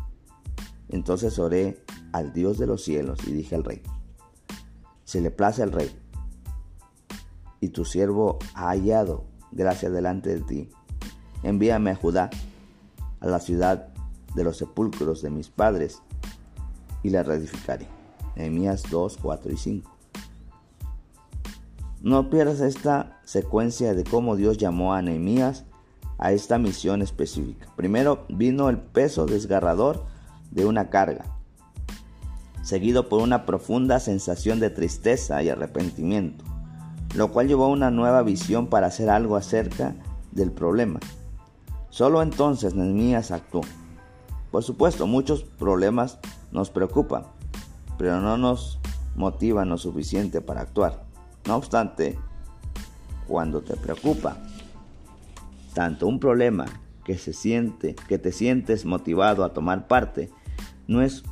Entonces 0.91 1.39
oré 1.39 1.83
al 2.13 2.35
Dios 2.35 2.59
de 2.59 2.67
los 2.67 2.85
cielos 2.85 3.21
y 3.27 3.33
dije 3.33 3.55
al 3.55 3.65
rey, 3.65 3.81
se 5.05 5.23
le 5.23 5.31
place 5.31 5.63
al 5.63 5.73
rey, 5.73 5.91
y 7.61 7.71
tu 7.71 7.87
siervo 7.87 8.39
ha 8.53 8.69
hallado 8.69 9.25
gracia 9.53 9.89
delante 9.89 10.35
de 10.35 10.41
ti. 10.43 10.71
Envíame 11.43 11.93
a 11.93 11.97
Judá, 11.97 12.29
a 13.21 13.27
la 13.27 13.41
ciudad 13.41 13.95
de 14.35 14.45
los 14.45 14.57
sepulcros 14.57 15.23
de 15.23 15.31
mis 15.31 15.49
padres, 15.49 16.03
y 17.03 17.11
la 17.11 17.23
reedificaré. 17.23 17.87
Nehemías 18.37 18.85
2, 18.91 19.19
4 19.21 19.53
y 19.53 19.57
5. 19.57 19.91
No 22.01 22.31
pierdas 22.31 22.61
esta 22.61 23.21
secuencia 23.25 23.95
de 23.95 24.05
cómo 24.05 24.37
Dios 24.37 24.57
llamó 24.57 24.95
a 24.95 25.03
Nehemías 25.03 25.65
a 26.19 26.33
esta 26.33 26.59
misión 26.59 27.03
específica. 27.03 27.69
Primero 27.77 28.25
vino 28.29 28.69
el 28.69 28.79
peso 28.79 29.27
desgarrador 29.27 30.05
de 30.51 30.65
una 30.65 30.91
carga, 30.91 31.25
seguido 32.63 33.09
por 33.09 33.23
una 33.23 33.47
profunda 33.47 33.99
sensación 34.01 34.61
de 34.61 34.71
tristeza 34.71 35.43
y 35.43 35.49
arrepentimiento, 35.49 36.45
lo 37.15 37.33
cual 37.33 37.49
llevó 37.49 37.65
a 37.65 37.69
una 37.69 37.91
nueva 37.91 38.23
visión 38.23 38.69
para 38.69 38.89
hacer 38.89 39.11
algo 39.11 39.37
acerca 39.37 39.95
del 40.33 40.53
problema. 40.53 41.01
Solo 41.91 42.23
entonces 42.23 42.75
Nehemías 42.75 43.31
actuó. 43.31 43.63
Por 44.51 44.63
supuesto, 44.63 45.07
muchos 45.07 45.43
problemas 45.43 46.19
nos 46.53 46.71
preocupan, 46.71 47.25
pero 47.99 48.21
no 48.21 48.37
nos 48.39 48.79
motivan 49.15 49.69
lo 49.69 49.79
suficiente 49.79 50.41
para 50.41 50.63
actuar. 50.63 51.05
No 51.47 51.57
obstante, 51.57 52.19
cuando 53.27 53.61
te 53.61 53.77
preocupa 53.77 54.39
tanto 55.75 56.07
un 56.07 56.19
problema 56.19 56.67
que 57.05 57.19
se 57.19 57.33
siente, 57.33 57.95
que 58.09 58.19
te 58.19 58.33
sientes 58.33 58.85
motivado 58.85 59.45
a 59.45 59.53
tomar 59.53 59.87
parte, 59.87 60.31
no 60.87 61.03
es 61.03 61.25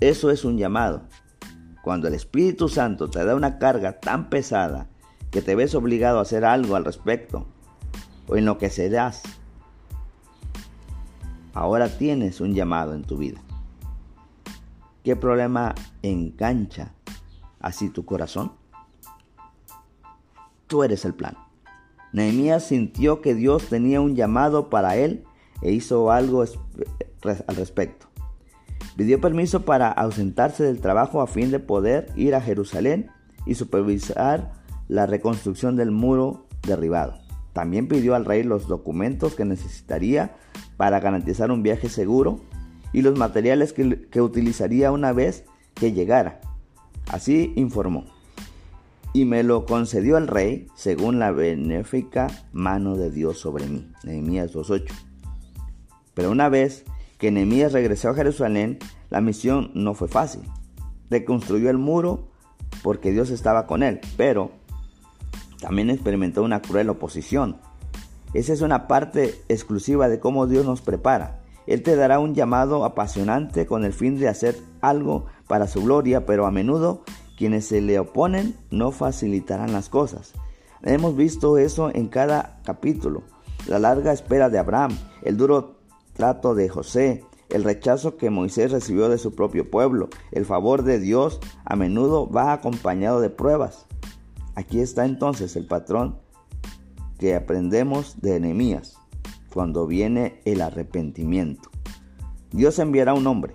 eso 0.00 0.30
es 0.30 0.44
un 0.44 0.56
llamado. 0.56 1.02
Cuando 1.82 2.08
el 2.08 2.14
Espíritu 2.14 2.68
Santo 2.68 3.10
te 3.10 3.22
da 3.24 3.34
una 3.34 3.58
carga 3.58 4.00
tan 4.00 4.30
pesada 4.30 4.88
que 5.30 5.42
te 5.42 5.54
ves 5.54 5.74
obligado 5.74 6.18
a 6.18 6.22
hacer 6.22 6.44
algo 6.44 6.76
al 6.76 6.84
respecto 6.84 7.46
o 8.26 8.36
en 8.36 8.46
lo 8.46 8.56
que 8.56 8.70
serás, 8.70 9.22
ahora 11.54 11.88
tienes 11.88 12.40
un 12.40 12.54
llamado 12.54 12.94
en 12.94 13.02
tu 13.02 13.16
vida. 13.16 13.40
¿Qué 15.04 15.16
problema 15.16 15.74
engancha 16.02 16.92
así 17.58 17.88
tu 17.88 18.04
corazón? 18.04 18.52
Tú 20.66 20.84
eres 20.84 21.04
el 21.04 21.14
plan. 21.14 21.36
Nehemías 22.12 22.64
sintió 22.64 23.20
que 23.20 23.34
Dios 23.34 23.68
tenía 23.68 24.00
un 24.00 24.16
llamado 24.16 24.68
para 24.68 24.96
él 24.96 25.24
e 25.62 25.72
hizo 25.72 26.10
algo 26.10 26.42
al 26.42 27.56
respecto. 27.56 28.06
Pidió 28.96 29.20
permiso 29.20 29.64
para 29.64 29.90
ausentarse 29.90 30.64
del 30.64 30.80
trabajo 30.80 31.22
a 31.22 31.26
fin 31.26 31.50
de 31.50 31.60
poder 31.60 32.12
ir 32.16 32.34
a 32.34 32.40
Jerusalén 32.40 33.10
y 33.46 33.54
supervisar 33.54 34.52
la 34.88 35.06
reconstrucción 35.06 35.76
del 35.76 35.90
muro 35.90 36.46
derribado. 36.66 37.14
También 37.52 37.88
pidió 37.88 38.14
al 38.14 38.24
rey 38.24 38.42
los 38.42 38.68
documentos 38.68 39.34
que 39.34 39.44
necesitaría 39.44 40.36
para 40.80 40.98
garantizar 40.98 41.50
un 41.50 41.62
viaje 41.62 41.90
seguro 41.90 42.40
y 42.94 43.02
los 43.02 43.18
materiales 43.18 43.74
que, 43.74 44.08
que 44.08 44.22
utilizaría 44.22 44.92
una 44.92 45.12
vez 45.12 45.44
que 45.74 45.92
llegara. 45.92 46.40
Así 47.10 47.52
informó. 47.54 48.06
Y 49.12 49.26
me 49.26 49.42
lo 49.42 49.66
concedió 49.66 50.16
el 50.16 50.26
rey 50.26 50.68
según 50.74 51.18
la 51.18 51.32
benéfica 51.32 52.28
mano 52.54 52.96
de 52.96 53.10
Dios 53.10 53.38
sobre 53.38 53.66
mí. 53.66 53.92
Nehemías 54.04 54.54
2.8. 54.54 54.90
Pero 56.14 56.30
una 56.30 56.48
vez 56.48 56.86
que 57.18 57.30
Nehemías 57.30 57.74
regresó 57.74 58.08
a 58.08 58.14
Jerusalén, 58.14 58.78
la 59.10 59.20
misión 59.20 59.72
no 59.74 59.92
fue 59.92 60.08
fácil. 60.08 60.40
Reconstruyó 61.10 61.68
el 61.68 61.76
muro 61.76 62.30
porque 62.82 63.12
Dios 63.12 63.28
estaba 63.28 63.66
con 63.66 63.82
él, 63.82 64.00
pero 64.16 64.50
también 65.60 65.90
experimentó 65.90 66.42
una 66.42 66.62
cruel 66.62 66.88
oposición. 66.88 67.58
Esa 68.32 68.52
es 68.52 68.60
una 68.60 68.86
parte 68.86 69.42
exclusiva 69.48 70.08
de 70.08 70.20
cómo 70.20 70.46
Dios 70.46 70.64
nos 70.64 70.82
prepara. 70.82 71.40
Él 71.66 71.82
te 71.82 71.96
dará 71.96 72.18
un 72.18 72.34
llamado 72.34 72.84
apasionante 72.84 73.66
con 73.66 73.84
el 73.84 73.92
fin 73.92 74.18
de 74.18 74.28
hacer 74.28 74.56
algo 74.80 75.26
para 75.46 75.66
su 75.66 75.82
gloria, 75.82 76.26
pero 76.26 76.46
a 76.46 76.50
menudo 76.50 77.02
quienes 77.36 77.66
se 77.66 77.80
le 77.80 77.98
oponen 77.98 78.56
no 78.70 78.92
facilitarán 78.92 79.72
las 79.72 79.88
cosas. 79.88 80.32
Hemos 80.82 81.16
visto 81.16 81.58
eso 81.58 81.90
en 81.92 82.08
cada 82.08 82.60
capítulo. 82.64 83.22
La 83.66 83.78
larga 83.78 84.12
espera 84.12 84.48
de 84.48 84.58
Abraham, 84.58 84.96
el 85.22 85.36
duro 85.36 85.76
trato 86.14 86.54
de 86.54 86.68
José, 86.68 87.24
el 87.50 87.64
rechazo 87.64 88.16
que 88.16 88.30
Moisés 88.30 88.70
recibió 88.70 89.08
de 89.08 89.18
su 89.18 89.34
propio 89.34 89.70
pueblo, 89.70 90.08
el 90.32 90.44
favor 90.44 90.82
de 90.82 90.98
Dios 90.98 91.40
a 91.64 91.76
menudo 91.76 92.30
va 92.30 92.52
acompañado 92.52 93.20
de 93.20 93.30
pruebas. 93.30 93.86
Aquí 94.54 94.80
está 94.80 95.04
entonces 95.04 95.56
el 95.56 95.66
patrón 95.66 96.18
que 97.20 97.36
aprendemos 97.36 98.20
de 98.20 98.34
Enemías 98.34 98.96
cuando 99.52 99.86
viene 99.86 100.40
el 100.44 100.60
arrepentimiento. 100.60 101.70
Dios 102.50 102.80
enviará 102.80 103.14
un 103.14 103.28
hombre. 103.28 103.54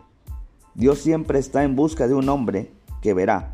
Dios 0.76 1.00
siempre 1.00 1.40
está 1.40 1.66
en 1.66 1.76
busca 1.76 2.08
de 2.08 2.14
un 2.14 2.30
hombre 2.30 2.72
que 3.02 3.14
verá 3.14 3.52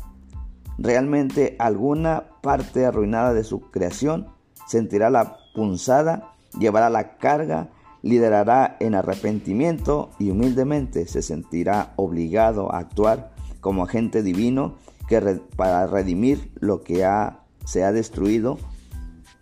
realmente 0.78 1.56
alguna 1.58 2.24
parte 2.42 2.86
arruinada 2.86 3.34
de 3.34 3.42
su 3.42 3.60
creación, 3.72 4.28
sentirá 4.68 5.10
la 5.10 5.38
punzada, 5.54 6.34
llevará 6.58 6.90
la 6.90 7.16
carga 7.16 7.70
liderará 8.02 8.76
en 8.80 8.94
arrepentimiento 8.94 10.10
y 10.18 10.30
humildemente 10.30 11.06
se 11.06 11.22
sentirá 11.22 11.92
obligado 11.96 12.72
a 12.74 12.78
actuar 12.78 13.32
como 13.60 13.84
agente 13.84 14.22
divino 14.22 14.74
que 15.08 15.20
para 15.56 15.86
redimir 15.86 16.52
lo 16.58 16.82
que 16.82 17.04
ha, 17.04 17.44
se 17.64 17.84
ha 17.84 17.92
destruido 17.92 18.58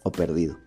o 0.02 0.12
perdido. 0.12 0.59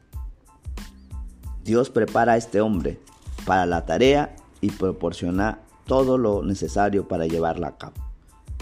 Dios 1.64 1.90
prepara 1.90 2.34
a 2.34 2.38
este 2.38 2.62
hombre 2.62 3.00
para 3.46 3.66
la 3.66 3.86
tarea 3.86 4.36
y 4.62 4.72
proporciona 4.72 5.60
todo 5.86 6.18
lo 6.18 6.44
necesario 6.44 7.08
para 7.08 7.28
llevarla 7.28 7.68
a 7.68 7.78
cabo. 7.78 7.94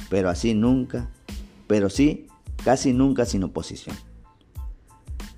Pero 0.09 0.29
así 0.29 0.53
nunca, 0.53 1.09
pero 1.67 1.89
sí, 1.89 2.27
casi 2.63 2.93
nunca 2.93 3.25
sin 3.25 3.43
oposición. 3.43 3.95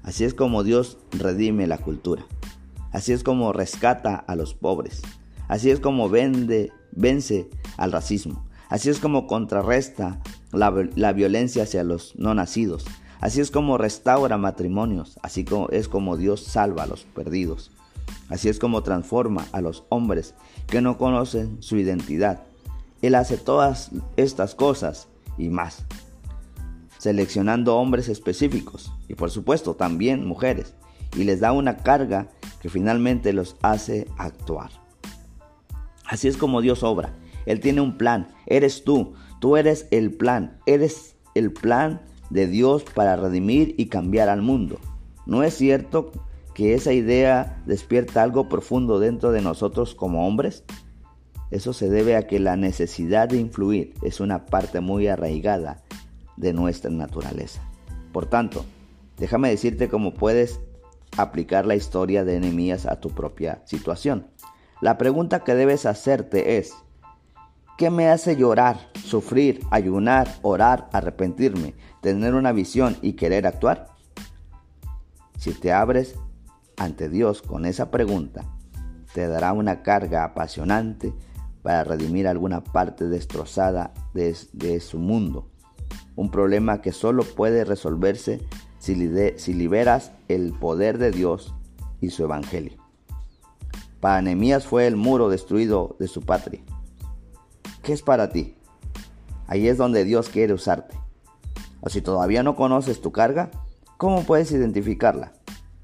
Así 0.03 0.25
es 0.25 0.33
como 0.33 0.63
Dios 0.63 0.97
redime 1.11 1.67
la 1.67 1.77
cultura. 1.77 2.25
Así 2.91 3.13
es 3.13 3.23
como 3.23 3.53
rescata 3.53 4.15
a 4.15 4.35
los 4.35 4.53
pobres. 4.53 5.01
Así 5.47 5.71
es 5.71 5.79
como 5.79 6.09
vence 6.09 7.49
al 7.77 7.91
racismo. 7.91 8.45
Así 8.69 8.89
es 8.89 8.99
como 8.99 9.27
contrarresta 9.27 10.19
la, 10.51 10.73
la, 10.95 11.13
violencia 11.13 11.63
hacia 11.63 11.83
los 11.83 12.15
no 12.17 12.33
nacidos. 12.33 12.85
Así 13.23 13.39
es 13.39 13.51
como 13.51 13.77
restaura 13.77 14.37
matrimonios. 14.37 15.17
Así 15.21 15.45
como 15.45 15.69
es 15.69 15.87
como 15.87 16.17
Dios 16.17 16.43
salva 16.43 16.83
a 16.83 16.87
los 16.87 17.05
perdidos. 17.05 17.71
Así 18.27 18.49
es 18.49 18.59
como 18.59 18.83
transforma 18.83 19.45
a 19.53 19.61
los 19.61 19.85
hombres 19.87 20.35
que 20.67 20.81
no 20.81 20.97
conocen 20.97 21.55
su 21.63 21.77
identidad. 21.77 22.43
Él 23.01 23.15
hace 23.15 23.37
todas 23.37 23.91
estas 24.17 24.55
cosas 24.55 25.07
y 25.37 25.47
más, 25.47 25.85
seleccionando 26.97 27.77
hombres 27.77 28.09
específicos 28.09 28.91
y 29.07 29.15
por 29.15 29.31
supuesto 29.31 29.73
también 29.73 30.27
mujeres, 30.27 30.73
y 31.15 31.23
les 31.23 31.39
da 31.39 31.53
una 31.53 31.77
carga 31.77 32.27
que 32.61 32.67
finalmente 32.67 33.31
los 33.31 33.55
hace 33.61 34.05
actuar. 34.17 34.71
Así 36.03 36.27
es 36.27 36.35
como 36.35 36.59
Dios 36.59 36.83
obra. 36.83 37.13
Él 37.45 37.61
tiene 37.61 37.79
un 37.79 37.97
plan. 37.97 38.27
Eres 38.47 38.83
tú. 38.83 39.13
Tú 39.39 39.55
eres 39.55 39.87
el 39.91 40.11
plan. 40.11 40.59
Eres 40.65 41.15
el 41.35 41.53
plan 41.53 42.01
de 42.33 42.47
Dios 42.47 42.83
para 42.83 43.15
redimir 43.15 43.75
y 43.77 43.85
cambiar 43.85 44.27
al 44.27 44.41
mundo. 44.41 44.79
¿No 45.27 45.43
es 45.43 45.53
cierto 45.53 46.11
que 46.55 46.73
esa 46.73 46.91
idea 46.91 47.61
despierta 47.67 48.23
algo 48.23 48.49
profundo 48.49 48.99
dentro 48.99 49.31
de 49.31 49.41
nosotros 49.41 49.93
como 49.93 50.27
hombres? 50.27 50.63
Eso 51.51 51.73
se 51.73 51.89
debe 51.89 52.15
a 52.15 52.25
que 52.25 52.39
la 52.39 52.55
necesidad 52.55 53.29
de 53.29 53.37
influir 53.37 53.93
es 54.01 54.19
una 54.19 54.45
parte 54.47 54.79
muy 54.79 55.07
arraigada 55.07 55.83
de 56.35 56.53
nuestra 56.53 56.89
naturaleza. 56.89 57.61
Por 58.11 58.25
tanto, 58.25 58.65
déjame 59.19 59.49
decirte 59.49 59.87
cómo 59.87 60.15
puedes 60.15 60.59
aplicar 61.15 61.67
la 61.67 61.75
historia 61.75 62.25
de 62.25 62.39
Nehemías 62.39 62.87
a 62.87 62.99
tu 62.99 63.11
propia 63.11 63.61
situación. 63.65 64.25
La 64.81 64.97
pregunta 64.97 65.43
que 65.43 65.53
debes 65.53 65.85
hacerte 65.85 66.57
es, 66.57 66.73
¿qué 67.77 67.91
me 67.91 68.07
hace 68.07 68.35
llorar, 68.35 68.89
sufrir, 69.05 69.59
ayunar, 69.69 70.27
orar, 70.41 70.89
arrepentirme, 70.91 71.75
tener 72.03 72.35
una 72.35 72.51
visión 72.51 72.97
y 73.01 73.13
querer 73.13 73.47
actuar? 73.47 73.87
Si 75.39 75.53
te 75.53 75.71
abres 75.71 76.15
ante 76.77 77.09
Dios 77.09 77.41
con 77.41 77.65
esa 77.65 77.89
pregunta, 77.89 78.43
te 79.13 79.25
dará 79.27 79.53
una 79.53 79.81
carga 79.81 80.25
apasionante 80.25 81.13
para 81.61 81.85
redimir 81.85 82.27
alguna 82.27 82.61
parte 82.61 83.07
destrozada 83.07 83.93
de, 84.13 84.79
su 84.81 84.99
mundo. 84.99 85.49
Un 86.15 86.29
problema 86.29 86.81
que 86.81 86.91
solo 86.91 87.23
puede 87.23 87.63
resolverse 87.63 88.41
si, 88.79 88.95
liberas 88.95 90.11
el 90.27 90.51
poder 90.51 90.97
de 90.97 91.11
Dios 91.11 91.55
y 92.01 92.09
su 92.09 92.23
evangelio. 92.23 92.77
Para 94.01 94.21
Nehemías 94.21 94.67
fue 94.67 94.87
el 94.87 94.97
muro 94.97 95.29
destruido 95.29 95.95
de 95.99 96.09
su 96.09 96.21
patria. 96.21 96.61
¿Qué 97.81 97.93
es 97.93 98.01
para 98.01 98.29
ti? 98.29 98.55
Ahí 99.47 99.69
es 99.69 99.77
donde 99.77 100.03
Dios 100.03 100.27
quiere 100.27 100.53
usarte. 100.53 101.02
O 101.85 101.89
si 101.89 102.01
todavía 102.01 102.43
no 102.43 102.55
conoces 102.55 103.01
tu 103.01 103.11
carga, 103.11 103.51
¿cómo 103.97 104.23
puedes 104.23 104.51
identificarla? 104.53 105.33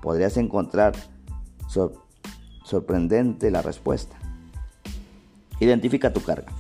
Podrías 0.02 0.38
encontrar 0.38 0.94
sorprendente 2.64 3.52
la 3.52 3.62
respuesta. 3.62 4.18
Identifica 5.60 6.14
tu 6.14 6.22
carga. 6.22 6.54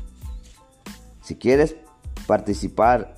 Si 1.22 1.36
quieres 1.36 1.78
participar 2.28 3.16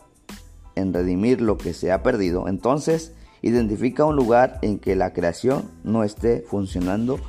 en 0.76 0.94
redimir 0.94 1.42
lo 1.42 1.58
que 1.58 1.74
se 1.74 1.92
ha 1.92 2.04
perdido, 2.04 2.48
entonces 2.48 3.14
identifica 3.42 4.06
un 4.06 4.16
lugar 4.16 4.60
en 4.62 4.78
que 4.78 4.96
la 4.96 5.14
creación 5.14 5.72
no 5.84 6.04
esté 6.04 6.42
funcionando 6.48 7.20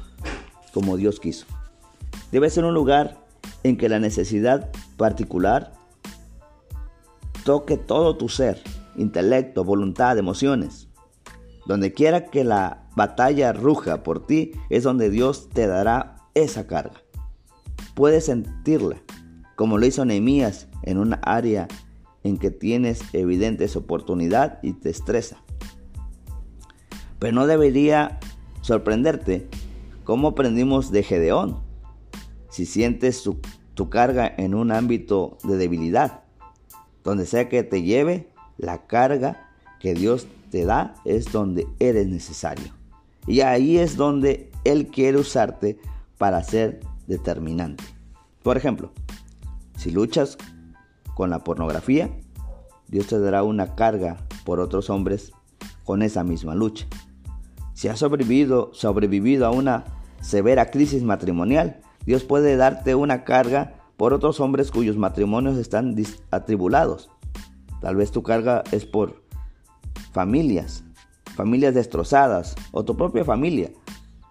como 0.75 0.99
Dios 0.99 1.19
quiso. 1.19 1.47
Debe 2.31 2.51
ser 2.51 2.67
un 2.67 2.75
lugar 2.75 3.25
en 3.63 3.79
que 3.79 3.89
la 3.89 3.99
necesidad 3.99 4.71
particular 4.99 5.73
toque 7.45 7.77
todo 7.77 8.17
tu 8.17 8.29
ser, 8.29 8.63
intelecto, 8.97 9.65
voluntad, 9.65 10.19
emociones. 10.19 10.89
Donde 11.67 11.93
quiera 11.93 12.27
que 12.27 12.45
la 12.45 12.89
batalla 12.97 13.53
ruja 13.53 14.03
por 14.03 14.27
ti 14.27 14.53
es 14.69 14.83
donde 14.83 15.11
Dios 15.11 15.49
te 15.49 15.67
dará 15.67 16.17
esa 16.35 16.67
carga. 16.67 17.03
Puedes 17.95 18.27
sentirla, 18.27 19.03
como 19.57 19.79
lo 19.79 19.87
hizo 19.87 20.05
Nehemías 20.05 20.69
en 20.83 20.99
una 20.99 21.17
área 21.17 21.69
en 22.25 22.39
que 22.39 22.51
tienes 22.51 23.03
evidentes 23.13 23.77
oportunidad 23.77 24.59
y 24.63 24.73
te 24.73 24.91
estresa. 24.91 25.43
Pero 27.19 27.35
no 27.35 27.47
debería 27.47 28.19
sorprenderte 28.61 29.49
cómo 30.05 30.29
aprendimos 30.29 30.91
de 30.91 31.03
Gedeón. 31.03 31.61
Si 32.49 32.67
sientes 32.67 33.29
tu 33.75 33.89
carga 33.89 34.33
en 34.37 34.55
un 34.55 34.73
ámbito 34.73 35.39
de 35.45 35.57
debilidad, 35.57 36.25
donde 37.05 37.27
sea 37.27 37.49
que 37.49 37.63
te 37.63 37.83
lleve, 37.83 38.32
la 38.59 38.87
carga 38.87 39.49
que 39.81 39.95
Dios 39.95 40.27
te 40.51 40.65
da 40.65 40.95
es 41.05 41.33
donde 41.33 41.67
eres 41.79 42.07
necesario. 42.07 42.73
Y 43.27 43.41
ahí 43.41 43.79
es 43.79 43.97
donde 43.97 44.51
Él 44.65 44.89
quiere 44.89 45.19
usarte 45.19 45.79
para 46.19 46.43
ser 46.43 46.81
determinante. 47.07 47.85
Por 48.43 48.57
ejemplo, 48.57 48.93
si 49.77 49.91
luchas 49.91 50.39
con 51.15 51.31
la 51.31 51.45
pornografía, 51.45 52.11
Dios 52.89 53.07
te 53.07 53.19
dará 53.19 53.43
una 53.43 53.75
carga 53.75 54.19
por 54.45 54.61
otros 54.61 54.91
hombres 54.91 55.33
con 55.85 56.03
esa 56.03 56.25
misma 56.25 56.55
lucha. 56.55 56.87
Si 57.75 57.89
has 57.89 57.99
sobrevivido, 57.99 58.71
sobrevivido 58.75 59.47
a 59.47 59.51
una 59.51 59.85
severa 60.21 60.71
crisis 60.71 61.03
matrimonial, 61.03 61.81
Dios 62.05 62.25
puede 62.25 62.57
darte 62.57 62.95
una 62.95 63.25
carga 63.25 63.75
por 63.97 64.13
otros 64.13 64.41
hombres 64.41 64.71
cuyos 64.71 64.97
matrimonios 64.97 65.57
están 65.59 65.97
atribulados. 66.31 67.12
Tal 67.83 67.97
vez 67.97 68.13
tu 68.13 68.23
carga 68.23 68.63
es 68.71 68.87
por 68.87 69.23
familias, 70.13 70.85
familias 71.35 71.75
destrozadas 71.75 72.55
o 72.71 72.85
tu 72.85 72.97
propia 72.97 73.25
familia. 73.25 73.71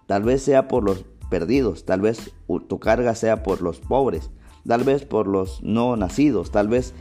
Tal 0.06 0.22
vez 0.22 0.42
sea 0.42 0.68
por 0.68 0.82
los 0.82 1.04
perdidos, 1.30 1.84
tal 1.84 2.00
vez 2.00 2.32
tu 2.68 2.78
carga 2.80 3.14
sea 3.14 3.42
por 3.42 3.60
los 3.60 3.78
pobres, 3.78 4.30
tal 4.66 4.84
vez 4.84 5.04
por 5.04 5.26
los 5.26 5.62
no 5.62 5.96
nacidos, 5.96 6.50
tal 6.50 6.68
vez 6.68 6.94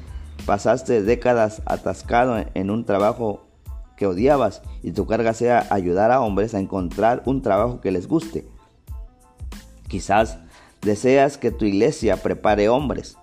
pasaste 0.46 1.01
décadas 1.03 1.62
atascado 1.65 2.43
en 2.53 2.70
un 2.70 2.86
trabajo 2.86 3.48
que 3.96 4.08
odiabas 4.08 4.62
y 4.84 4.91
tu 4.91 5.05
carga 5.05 5.34
sea 5.34 5.67
ayudar 5.70 6.12
a 6.12 6.20
hombres 6.20 6.53
a 6.53 6.60
encontrar 6.60 7.24
un 7.25 7.41
trabajo 7.41 7.79
que 7.79 7.91
les 7.91 8.08
guste. 8.08 8.46
Quizás 9.88 10.38
deseas 10.81 11.38
que 11.38 11.51
tu 11.51 11.63
iglesia 11.63 12.17
prepare 12.17 12.67
hombres. 12.67 13.17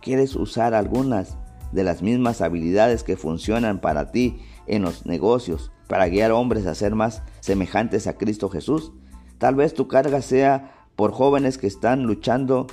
Quieres 0.00 0.36
usar 0.36 0.74
algunas 0.74 1.36
de 1.72 1.84
las 1.84 2.02
mismas 2.02 2.40
habilidades 2.40 3.02
que 3.02 3.16
funcionan 3.16 3.80
para 3.80 4.12
ti 4.12 4.38
en 4.66 4.82
los 4.82 5.06
negocios 5.06 5.72
para 5.88 6.08
guiar 6.08 6.32
hombres 6.32 6.66
a 6.66 6.74
ser 6.74 6.94
más 6.94 7.22
semejantes 7.40 8.06
a 8.06 8.16
Cristo 8.16 8.48
Jesús. 8.48 8.92
Tal 9.38 9.54
vez 9.54 9.74
tu 9.74 9.88
carga 9.88 10.22
sea 10.22 10.74
por 10.96 11.12
jóvenes 11.12 11.58
que 11.58 11.66
están 11.66 12.04
luchando 12.04 12.66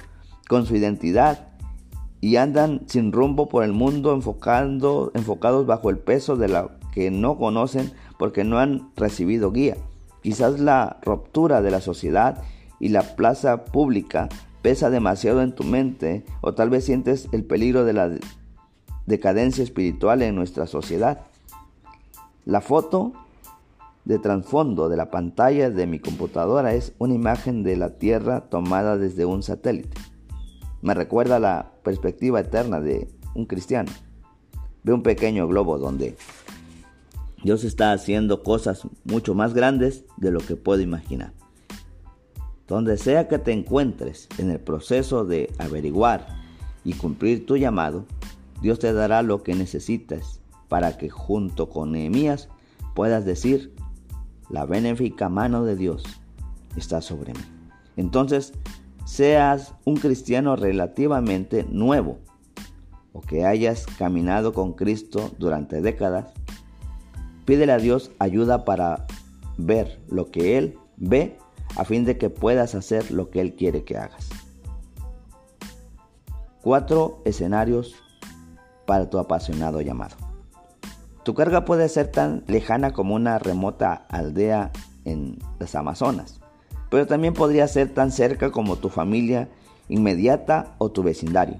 con 0.47 0.65
su 0.65 0.75
identidad 0.75 1.49
y 2.21 2.35
andan 2.35 2.81
sin 2.87 3.11
rumbo 3.11 3.49
por 3.49 3.63
el 3.63 3.71
mundo 3.73 4.13
enfocando, 4.13 5.11
enfocados 5.15 5.65
bajo 5.65 5.89
el 5.89 5.97
peso 5.97 6.35
de 6.35 6.49
la 6.49 6.77
que 6.93 7.11
no 7.11 7.37
conocen 7.37 7.91
porque 8.17 8.43
no 8.43 8.59
han 8.59 8.91
recibido 8.95 9.51
guía. 9.51 9.77
Quizás 10.21 10.59
la 10.59 10.99
ruptura 11.01 11.61
de 11.61 11.71
la 11.71 11.81
sociedad 11.81 12.43
y 12.79 12.89
la 12.89 13.01
plaza 13.15 13.65
pública 13.65 14.29
pesa 14.61 14.89
demasiado 14.89 15.41
en 15.41 15.53
tu 15.53 15.63
mente 15.63 16.25
o 16.41 16.53
tal 16.53 16.69
vez 16.69 16.85
sientes 16.85 17.29
el 17.31 17.45
peligro 17.45 17.85
de 17.85 17.93
la 17.93 18.09
decadencia 19.09 19.63
espiritual 19.63 20.21
en 20.21 20.35
nuestra 20.35 20.67
sociedad. 20.67 21.25
La 22.45 22.61
foto 22.61 23.13
de 24.05 24.19
trasfondo 24.19 24.87
de 24.87 24.97
la 24.97 25.09
pantalla 25.09 25.71
de 25.71 25.87
mi 25.87 25.99
computadora 25.99 26.73
es 26.75 26.93
una 26.99 27.15
imagen 27.15 27.63
de 27.63 27.75
la 27.75 27.97
Tierra 27.97 28.41
tomada 28.49 28.97
desde 28.97 29.25
un 29.25 29.41
satélite. 29.41 29.97
Me 30.81 30.93
recuerda 30.93 31.39
la 31.39 31.71
perspectiva 31.83 32.39
eterna 32.39 32.79
de 32.79 33.09
un 33.33 33.45
cristiano. 33.45 33.91
Ve 34.83 34.93
un 34.93 35.03
pequeño 35.03 35.47
globo 35.47 35.79
donde 35.79 36.15
Dios 37.43 37.63
está 37.63 37.91
haciendo 37.91 38.43
cosas 38.43 38.87
mucho 39.05 39.33
más 39.33 39.55
grandes 39.55 40.05
de 40.17 40.31
lo 40.31 40.39
que 40.39 40.55
puedo 40.55 40.81
imaginar. 40.81 41.33
Donde 42.67 42.97
sea 42.97 43.27
que 43.27 43.39
te 43.39 43.53
encuentres 43.53 44.29
en 44.37 44.51
el 44.51 44.59
proceso 44.59 45.25
de 45.25 45.51
averiguar 45.57 46.27
y 46.85 46.93
cumplir 46.93 47.47
tu 47.47 47.57
llamado, 47.57 48.05
Dios 48.61 48.79
te 48.79 48.93
dará 48.93 49.21
lo 49.21 49.43
que 49.43 49.55
necesitas 49.55 50.41
para 50.67 50.97
que 50.97 51.09
junto 51.09 51.69
con 51.69 51.91
Nehemías 51.91 52.49
puedas 52.95 53.25
decir, 53.25 53.73
la 54.49 54.65
benéfica 54.65 55.29
mano 55.29 55.63
de 55.63 55.75
Dios 55.75 56.03
está 56.75 57.01
sobre 57.01 57.33
mí. 57.33 57.43
Entonces, 57.95 58.53
seas 59.05 59.73
un 59.85 59.97
cristiano 59.97 60.55
relativamente 60.55 61.65
nuevo 61.69 62.19
o 63.13 63.21
que 63.21 63.45
hayas 63.45 63.85
caminado 63.85 64.53
con 64.53 64.73
Cristo 64.73 65.31
durante 65.39 65.81
décadas, 65.81 66.33
Pídele 67.49 67.71
a 67.71 67.79
Dios 67.79 68.11
ayuda 68.19 68.63
para 68.63 69.07
ver 69.57 69.99
lo 70.07 70.29
que 70.29 70.59
Él 70.59 70.77
ve 70.97 71.35
a 71.77 71.83
fin 71.83 72.05
de 72.05 72.15
que 72.15 72.29
puedas 72.29 72.75
hacer 72.75 73.09
lo 73.09 73.31
que 73.31 73.41
Él 73.41 73.55
quiere 73.55 73.83
que 73.83 73.97
hagas. 73.97 74.29
Cuatro 76.61 77.23
escenarios 77.25 77.95
para 78.89 79.07
tu 79.07 79.19
apasionado 79.19 79.81
llamado. 79.81 80.15
Tu 81.21 81.35
carga 81.35 81.63
puede 81.63 81.87
ser 81.89 82.07
tan 82.07 82.43
lejana 82.47 82.91
como 82.91 83.13
una 83.13 83.37
remota 83.37 84.07
aldea 84.09 84.71
en 85.05 85.37
las 85.59 85.75
Amazonas, 85.75 86.41
pero 86.89 87.05
también 87.05 87.35
podría 87.35 87.67
ser 87.67 87.93
tan 87.93 88.11
cerca 88.11 88.49
como 88.49 88.77
tu 88.77 88.89
familia 88.89 89.47
inmediata 89.89 90.73
o 90.79 90.89
tu 90.89 91.03
vecindario. 91.03 91.59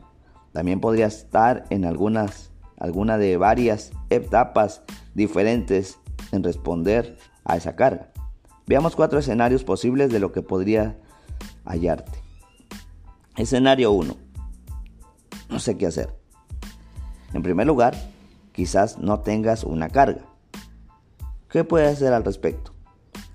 También 0.54 0.80
podría 0.80 1.06
estar 1.06 1.66
en 1.70 1.86
algunas, 1.86 2.50
alguna 2.80 3.20
de 3.20 3.38
varias 3.38 3.92
etapas 4.10 4.82
diferentes 5.14 6.00
en 6.32 6.44
responder 6.44 7.16
a 7.46 7.58
esa 7.58 7.76
carga. 7.76 8.10
Veamos 8.66 8.96
cuatro 8.96 9.20
escenarios 9.20 9.64
posibles 9.64 10.12
de 10.12 10.20
lo 10.20 10.32
que 10.32 10.42
podría 10.42 10.98
hallarte. 11.64 12.24
Escenario 13.38 13.92
1. 13.92 14.16
No 15.50 15.60
sé 15.60 15.78
qué 15.78 15.86
hacer. 15.86 16.19
En 17.34 17.44
primer 17.44 17.68
lugar, 17.68 17.96
quizás 18.52 18.98
no 18.98 19.20
tengas 19.20 19.64
una 19.64 19.90
carga. 19.90 20.22
¿Qué 21.50 21.64
puedes 21.64 21.94
hacer 21.94 22.14
al 22.14 22.24
respecto? 22.24 22.74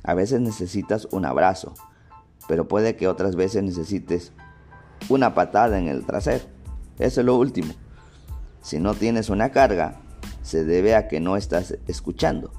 A 0.03 0.15
veces 0.15 0.41
necesitas 0.41 1.09
un 1.11 1.25
abrazo, 1.25 1.75
pero 2.47 2.69
puede 2.69 2.97
que 2.97 3.09
otras 3.09 3.37
veces 3.37 3.63
necesites 3.63 4.33
una 5.09 5.35
patada 5.35 5.79
en 5.79 5.89
el 5.89 6.05
trasero. 6.05 6.45
Eso 6.99 7.21
es 7.21 7.27
lo 7.27 7.37
último. 7.37 7.73
Si 8.63 8.79
no 8.79 8.95
tienes 8.95 9.31
una 9.31 9.51
carga, 9.51 10.01
se 10.43 10.65
debe 10.65 10.95
a 10.95 11.09
que 11.09 11.21
no 11.21 11.37
estás 11.37 11.77
escuchando. 11.87 12.53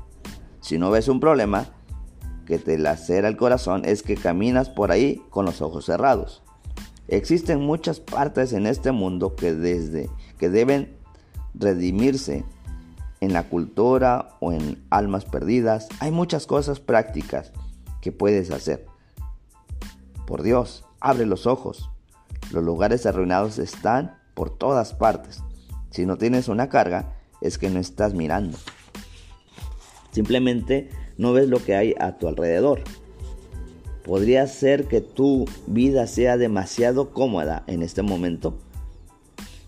Si 0.60 0.78
no 0.78 0.92
ves 0.92 1.08
un 1.08 1.20
problema 1.20 1.68
que 2.46 2.60
te 2.60 2.78
lacera 2.78 3.28
el 3.28 3.38
corazón 3.38 3.84
es 3.86 4.04
que 4.04 4.16
caminas 4.16 4.70
por 4.70 4.92
ahí 4.92 5.22
con 5.30 5.46
los 5.46 5.62
ojos 5.62 5.86
cerrados. 5.86 6.44
Existen 7.08 7.62
muchas 7.62 8.00
partes 8.00 8.54
en 8.54 8.66
este 8.66 8.92
mundo 8.92 9.36
que 9.36 9.54
desde 9.54 10.10
que 10.40 10.50
deben 10.50 10.95
redimirse 11.58 12.46
en 13.22 13.34
la 13.34 13.44
cultura 13.44 14.38
o 14.40 14.52
en 14.52 14.84
almas 14.90 15.26
perdidas. 15.26 15.88
Hay 16.00 16.12
muchas 16.12 16.46
cosas 16.48 16.80
prácticas 16.80 17.52
que 18.02 18.12
puedes 18.12 18.52
hacer. 18.52 18.86
Por 20.28 20.44
Dios, 20.44 20.86
abre 21.00 21.26
los 21.26 21.48
ojos. 21.48 21.90
Los 22.52 22.64
lugares 22.64 23.06
arruinados 23.06 23.58
están 23.60 24.18
por 24.34 24.50
todas 24.50 24.94
partes. 24.94 25.44
Si 25.90 26.06
no 26.06 26.18
tienes 26.18 26.48
una 26.48 26.70
carga, 26.70 27.16
es 27.42 27.58
que 27.58 27.70
no 27.70 27.80
estás 27.80 28.14
mirando. 28.14 28.58
Simplemente 30.12 30.90
no 31.18 31.34
ves 31.34 31.48
lo 31.48 31.64
que 31.64 31.76
hay 31.76 31.96
a 32.00 32.18
tu 32.18 32.28
alrededor. 32.28 32.82
Podría 34.04 34.46
ser 34.48 34.88
que 34.88 35.02
tu 35.02 35.46
vida 35.68 36.06
sea 36.08 36.38
demasiado 36.38 37.12
cómoda 37.12 37.64
en 37.68 37.82
este 37.82 38.02
momento. 38.02 38.58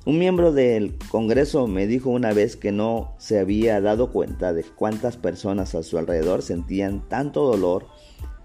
Un 0.08 0.20
miembro 0.20 0.54
del 0.54 0.96
Congreso 1.10 1.68
me 1.68 1.86
dijo 1.86 2.10
una 2.12 2.32
vez 2.32 2.56
que 2.56 2.72
no 2.72 3.14
se 3.18 3.40
había 3.40 3.82
dado 3.82 4.14
cuenta 4.14 4.54
de 4.54 4.64
cuántas 4.64 5.18
personas 5.18 5.76
a 5.76 5.84
su 5.84 5.98
alrededor 5.98 6.44
sentían 6.44 7.06
tanto 7.10 7.44
dolor 7.44 7.88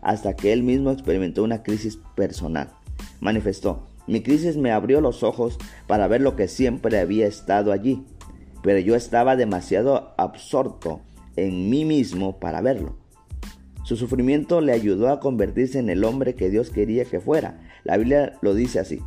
hasta 0.00 0.34
que 0.34 0.52
él 0.52 0.64
mismo 0.64 0.90
experimentó 0.90 1.44
una 1.44 1.62
crisis 1.62 2.00
personal. 2.16 2.72
Manifestó, 3.20 3.86
mi 4.08 4.24
crisis 4.24 4.56
me 4.56 4.72
abrió 4.72 5.00
los 5.00 5.22
ojos 5.22 5.56
para 5.86 6.08
ver 6.08 6.20
lo 6.20 6.34
que 6.34 6.48
siempre 6.48 6.98
había 6.98 7.28
estado 7.28 7.70
allí, 7.70 8.04
pero 8.64 8.80
yo 8.80 8.96
estaba 8.96 9.36
demasiado 9.36 10.14
absorto 10.18 11.00
en 11.36 11.70
mí 11.70 11.84
mismo 11.84 12.40
para 12.40 12.60
verlo. 12.60 12.96
Su 13.84 13.96
sufrimiento 13.96 14.62
le 14.62 14.72
ayudó 14.72 15.10
a 15.10 15.20
convertirse 15.20 15.78
en 15.78 15.90
el 15.90 16.02
hombre 16.02 16.34
que 16.34 16.50
Dios 16.50 16.70
quería 16.70 17.04
que 17.04 17.20
fuera. 17.20 17.60
La 17.84 17.98
Biblia 17.98 18.36
lo 18.42 18.52
dice 18.52 18.80
así. 18.80 19.00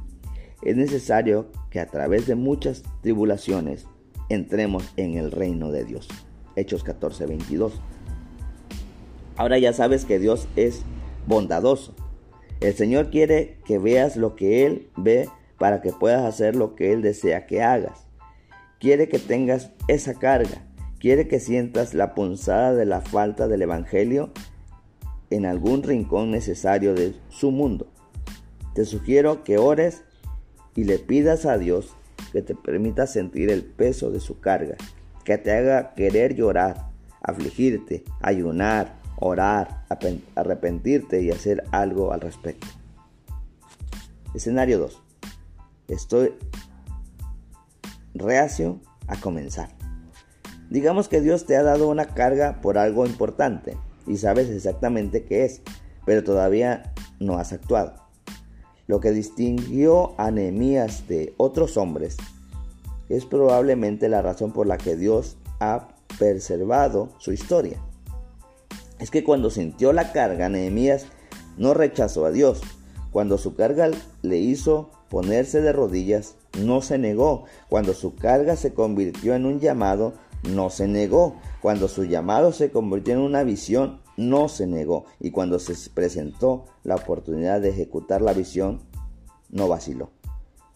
es 0.61 0.77
necesario 0.77 1.51
que 1.75 1.81
a 1.81 1.87
través 1.87 2.25
de 2.25 2.35
muchas 2.35 2.83
tribulaciones 3.01 3.85
entremos 4.29 4.93
en 4.95 5.17
el 5.17 5.29
reino 5.29 5.73
de 5.73 5.83
Dios. 5.83 6.07
Hechos 6.55 6.85
14, 6.85 7.25
22. 7.25 7.81
Ahora 9.35 9.57
ya 9.57 9.73
sabes 9.73 10.05
que 10.05 10.17
Dios 10.17 10.47
es 10.55 10.83
bondadoso. 11.27 11.93
El 12.61 12.75
Señor 12.75 13.09
quiere 13.09 13.57
que 13.65 13.77
veas 13.77 14.15
lo 14.15 14.37
que 14.37 14.65
Él 14.65 14.87
ve 14.95 15.27
para 15.59 15.81
que 15.81 15.91
puedas 15.91 16.23
hacer 16.23 16.55
lo 16.55 16.75
que 16.75 16.93
Él 16.93 17.01
desea 17.01 17.45
que 17.45 17.61
hagas. 17.61 18.07
Quiere 18.79 19.09
que 19.09 19.19
tengas 19.19 19.71
esa 19.89 20.13
carga. 20.13 20.65
Quiere 20.97 21.27
que 21.27 21.41
sientas 21.41 21.93
la 21.93 22.15
punzada 22.15 22.73
de 22.73 22.85
la 22.85 23.01
falta 23.01 23.49
del 23.49 23.63
Evangelio 23.63 24.31
en 25.29 25.45
algún 25.45 25.83
rincón 25.83 26.31
necesario 26.31 26.93
de 26.93 27.15
su 27.27 27.51
mundo. 27.51 27.87
Te 28.75 28.85
sugiero 28.85 29.43
que 29.43 29.57
ores 29.57 30.04
y 30.75 30.83
le 30.83 30.99
pidas 30.99 31.45
a 31.45 31.57
Dios 31.57 31.95
que 32.31 32.41
te 32.41 32.55
permita 32.55 33.07
sentir 33.07 33.49
el 33.49 33.63
peso 33.63 34.11
de 34.11 34.19
su 34.19 34.39
carga, 34.39 34.75
que 35.23 35.37
te 35.37 35.51
haga 35.51 35.93
querer 35.95 36.35
llorar, 36.35 36.89
afligirte, 37.21 38.03
ayunar, 38.21 38.99
orar, 39.17 39.85
arrepentirte 40.35 41.21
y 41.21 41.31
hacer 41.31 41.63
algo 41.71 42.11
al 42.11 42.21
respecto. 42.21 42.67
Escenario 44.33 44.79
2. 44.79 45.01
Estoy 45.87 46.33
reacio 48.13 48.81
a 49.07 49.15
comenzar. 49.15 49.69
Digamos 50.69 51.07
que 51.07 51.21
Dios 51.21 51.45
te 51.45 51.55
ha 51.55 51.63
dado 51.63 51.87
una 51.87 52.07
carga 52.07 52.59
por 52.61 52.77
algo 52.77 53.05
importante 53.05 53.77
y 54.07 54.17
sabes 54.17 54.49
exactamente 54.49 55.23
qué 55.23 55.45
es, 55.45 55.61
pero 56.05 56.23
todavía 56.23 56.93
no 57.19 57.37
has 57.37 57.53
actuado. 57.53 58.04
Lo 58.87 58.99
que 58.99 59.11
distinguió 59.11 60.13
a 60.19 60.31
Nehemías 60.31 61.07
de 61.07 61.33
otros 61.37 61.77
hombres 61.77 62.17
es 63.09 63.25
probablemente 63.25 64.09
la 64.09 64.21
razón 64.21 64.51
por 64.51 64.67
la 64.67 64.77
que 64.77 64.95
Dios 64.95 65.37
ha 65.59 65.87
preservado 66.19 67.09
su 67.17 67.31
historia. 67.31 67.81
Es 68.99 69.11
que 69.11 69.23
cuando 69.23 69.49
sintió 69.49 69.91
la 69.91 70.11
carga, 70.11 70.49
Nehemías 70.49 71.07
no 71.57 71.73
rechazó 71.73 72.25
a 72.25 72.31
Dios. 72.31 72.61
Cuando 73.11 73.37
su 73.37 73.55
carga 73.55 73.91
le 74.21 74.37
hizo 74.37 74.91
ponerse 75.09 75.61
de 75.61 75.71
rodillas, 75.71 76.35
no 76.59 76.81
se 76.81 76.97
negó. 76.97 77.45
Cuando 77.69 77.93
su 77.93 78.15
carga 78.15 78.55
se 78.55 78.73
convirtió 78.73 79.35
en 79.35 79.45
un 79.45 79.59
llamado, 79.59 80.13
no 80.43 80.69
se 80.69 80.87
negó. 80.87 81.35
Cuando 81.61 81.87
su 81.87 82.05
llamado 82.05 82.51
se 82.51 82.71
convirtió 82.71 83.13
en 83.13 83.21
una 83.21 83.43
visión, 83.43 83.99
no 84.17 84.47
se 84.49 84.67
negó. 84.67 85.05
Y 85.19 85.31
cuando 85.31 85.59
se 85.59 85.75
presentó 85.89 86.65
la 86.83 86.95
oportunidad 86.95 87.61
de 87.61 87.69
ejecutar 87.69 88.21
la 88.21 88.33
visión, 88.33 88.81
no 89.49 89.67
vaciló. 89.67 90.11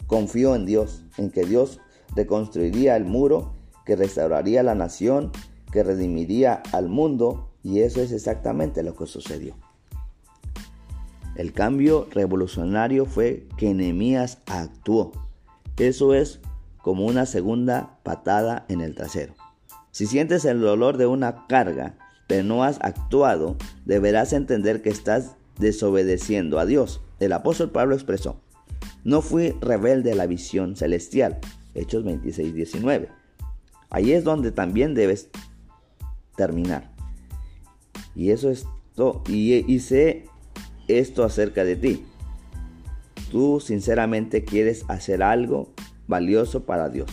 Confió 0.08 0.56
en 0.56 0.66
Dios, 0.66 1.04
en 1.18 1.30
que 1.30 1.46
Dios 1.46 1.80
reconstruiría 2.16 2.96
el 2.96 3.06
muro, 3.06 3.54
que 3.86 3.96
restauraría 3.96 4.64
la 4.64 4.76
nación, 4.76 5.32
que 5.72 5.84
redimiría 5.84 6.64
al 6.72 6.90
mundo, 6.90 7.50
y 7.64 7.82
eso 7.82 8.02
es 8.02 8.12
exactamente 8.12 8.84
lo 8.84 8.96
que 8.96 9.06
sucedió. 9.06 9.56
El 11.36 11.54
cambio 11.54 12.08
revolucionario 12.12 13.06
fue 13.06 13.48
que 13.58 13.74
Nehemías 13.74 14.40
actuó. 14.48 15.12
Eso 15.78 16.14
es 16.14 16.42
como 16.82 17.06
una 17.06 17.26
segunda 17.26 18.00
patada 18.04 18.66
en 18.68 18.82
el 18.82 18.96
trasero. 18.96 19.36
Si 19.92 20.06
sientes 20.06 20.44
el 20.46 20.60
dolor 20.60 20.98
de 20.98 21.06
una 21.06 21.48
carga, 21.48 21.98
pero 22.30 22.44
no 22.44 22.64
has 22.64 22.80
actuado, 22.82 23.58
deberás 23.84 24.32
entender 24.32 24.82
que 24.82 24.90
estás 24.90 25.36
desobedeciendo 25.58 26.60
a 26.60 26.66
Dios. 26.66 27.02
El 27.20 27.34
apóstol 27.34 27.72
Pablo 27.72 27.96
expresó, 27.96 28.40
no 29.04 29.22
fui 29.22 29.56
rebelde 29.60 30.14
a 30.14 30.16
la 30.16 30.28
visión 30.28 30.78
celestial. 30.78 31.40
Hechos 31.74 32.06
26, 32.06 32.54
19. 32.54 33.10
Ahí 33.90 34.14
es 34.14 34.24
donde 34.24 34.52
también 34.52 34.94
debes 34.94 35.30
terminar. 36.38 36.92
Y 38.16 38.30
eso 38.30 38.50
es 38.50 38.66
todo. 38.96 39.24
Y, 39.28 39.66
y 39.72 39.80
sé 39.80 40.26
esto 40.88 41.24
acerca 41.24 41.64
de 41.64 41.76
ti. 41.76 42.06
Tú 43.32 43.60
sinceramente 43.60 44.46
quieres 44.46 44.86
hacer 44.88 45.24
algo 45.24 45.74
valioso 46.08 46.66
para 46.66 46.90
Dios 46.90 47.10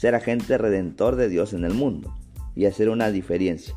ser 0.00 0.14
agente 0.14 0.56
redentor 0.56 1.16
de 1.16 1.28
Dios 1.28 1.52
en 1.52 1.62
el 1.62 1.74
mundo 1.74 2.16
y 2.56 2.64
hacer 2.64 2.88
una 2.88 3.10
diferencia. 3.10 3.74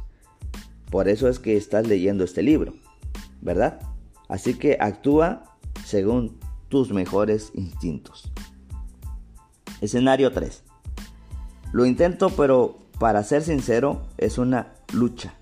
Por 0.93 1.09
eso 1.09 1.27
es 1.27 1.39
que 1.39 1.57
estás 1.57 1.87
leyendo 1.87 2.23
este 2.23 2.43
libro, 2.43 2.75
¿verdad? 3.41 3.79
Así 4.29 4.53
que 4.53 4.77
actúa 4.79 5.57
según 5.83 6.37
tus 6.69 6.93
mejores 6.93 7.49
instintos. 7.55 8.31
Escenario 9.81 10.31
3. 10.31 10.61
Lo 11.71 11.87
intento, 11.87 12.29
pero 12.29 12.77
para 12.99 13.23
ser 13.23 13.41
sincero, 13.41 14.03
es 14.19 14.37
una 14.37 14.75
lucha. 14.93 15.33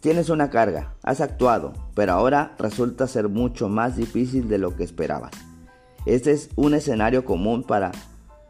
Tienes 0.00 0.30
una 0.30 0.50
carga, 0.50 0.96
has 1.04 1.20
actuado, 1.20 1.74
pero 1.94 2.14
ahora 2.14 2.56
resulta 2.58 3.06
ser 3.06 3.28
mucho 3.28 3.68
más 3.68 3.94
difícil 3.94 4.48
de 4.48 4.58
lo 4.58 4.74
que 4.74 4.82
esperabas. 4.82 5.30
Este 6.06 6.32
es 6.32 6.50
un 6.56 6.74
escenario 6.74 7.24
común 7.24 7.62
para 7.62 7.92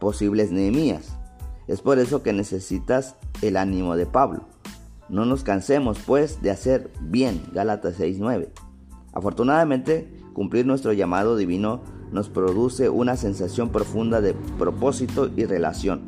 posibles 0.01 0.51
Nehemías. 0.51 1.15
Es 1.69 1.83
por 1.83 1.99
eso 1.99 2.23
que 2.23 2.33
necesitas 2.33 3.17
el 3.43 3.59
ánimo 3.59 3.97
de 3.97 4.07
Pablo. 4.07 4.54
No 5.09 5.25
nos 5.25 5.45
cansemos 5.45 5.99
pues 6.07 6.41
de 6.43 6.51
hacer 6.51 6.91
bien, 7.01 7.43
Gálatas 7.53 7.99
6:9. 7.99 8.49
Afortunadamente, 9.13 10.09
cumplir 10.33 10.67
nuestro 10.67 10.93
llamado 10.93 11.37
divino 11.37 11.83
nos 12.11 12.29
produce 12.29 12.89
una 12.89 13.17
sensación 13.17 13.71
profunda 13.71 14.21
de 14.21 14.35
propósito 14.59 15.31
y 15.37 15.45
relación. 15.45 16.03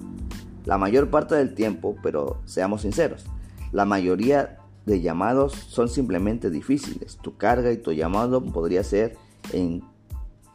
La 0.64 0.78
mayor 0.78 1.10
parte 1.10 1.34
del 1.34 1.54
tiempo, 1.54 1.96
pero 2.02 2.40
seamos 2.44 2.82
sinceros, 2.82 3.24
la 3.72 3.84
mayoría 3.84 4.58
de 4.86 5.00
llamados 5.00 5.52
son 5.52 5.88
simplemente 5.88 6.50
difíciles. 6.50 7.18
Tu 7.20 7.36
carga 7.36 7.72
y 7.72 7.76
tu 7.76 7.92
llamado 7.92 8.42
podría 8.42 8.82
ser 8.84 9.16
en 9.52 9.82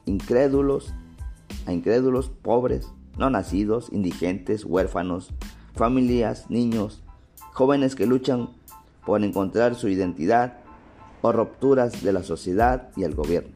incrédulos, 0.06 0.94
a 1.66 1.74
incrédulos, 1.74 2.30
pobres, 2.30 2.92
no 3.18 3.30
nacidos, 3.30 3.90
indigentes, 3.92 4.66
huérfanos, 4.66 5.34
familias, 5.76 6.50
niños, 6.50 7.04
jóvenes 7.54 7.96
que 7.96 8.06
luchan 8.06 8.50
por 9.06 9.24
encontrar 9.24 9.76
su 9.76 9.88
identidad 9.88 10.58
o 11.22 11.32
rupturas 11.32 12.04
de 12.04 12.14
la 12.14 12.24
sociedad 12.24 12.90
y 12.96 13.04
el 13.04 13.16
gobierno. 13.16 13.52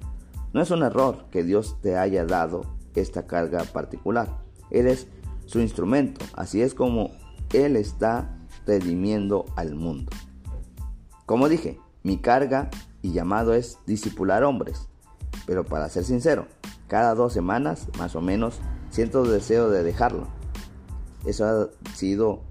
No 0.53 0.61
es 0.61 0.71
un 0.71 0.83
error 0.83 1.25
que 1.31 1.43
Dios 1.43 1.77
te 1.81 1.97
haya 1.97 2.25
dado 2.25 2.61
esta 2.95 3.27
carga 3.27 3.63
particular. 3.63 4.37
Eres 4.71 5.07
su 5.45 5.59
instrumento, 5.59 6.25
así 6.33 6.61
es 6.61 6.73
como 6.73 7.11
Él 7.53 7.75
está 7.75 8.37
redimiendo 8.65 9.45
al 9.55 9.75
mundo. 9.75 10.11
Como 11.25 11.49
dije, 11.49 11.79
mi 12.03 12.17
carga 12.17 12.69
y 13.01 13.11
llamado 13.11 13.53
es 13.53 13.79
discipular 13.85 14.43
hombres, 14.43 14.87
pero 15.45 15.65
para 15.65 15.89
ser 15.89 16.03
sincero, 16.03 16.47
cada 16.87 17.15
dos 17.15 17.33
semanas 17.33 17.87
más 17.97 18.15
o 18.15 18.21
menos 18.21 18.59
siento 18.89 19.23
deseo 19.23 19.69
de 19.69 19.83
dejarlo. 19.83 20.27
Eso 21.25 21.45
ha 21.45 21.95
sido 21.95 22.41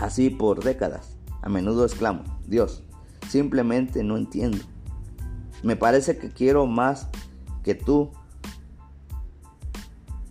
así 0.00 0.30
por 0.30 0.62
décadas. 0.64 1.16
A 1.42 1.48
menudo 1.48 1.84
exclamo, 1.84 2.24
Dios, 2.46 2.82
simplemente 3.28 4.02
no 4.02 4.16
entiendo. 4.16 4.58
Me 5.62 5.76
parece 5.76 6.18
que 6.18 6.30
quiero 6.30 6.66
más 6.66 7.08
que 7.62 7.74
tú 7.74 8.10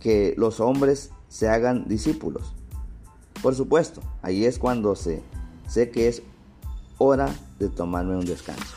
que 0.00 0.34
los 0.36 0.60
hombres 0.60 1.10
se 1.28 1.48
hagan 1.48 1.86
discípulos. 1.86 2.54
Por 3.42 3.54
supuesto, 3.54 4.02
ahí 4.22 4.44
es 4.44 4.58
cuando 4.58 4.94
sé, 4.96 5.22
sé 5.68 5.90
que 5.90 6.08
es 6.08 6.22
hora 6.98 7.32
de 7.58 7.68
tomarme 7.68 8.16
un 8.16 8.24
descanso. 8.24 8.76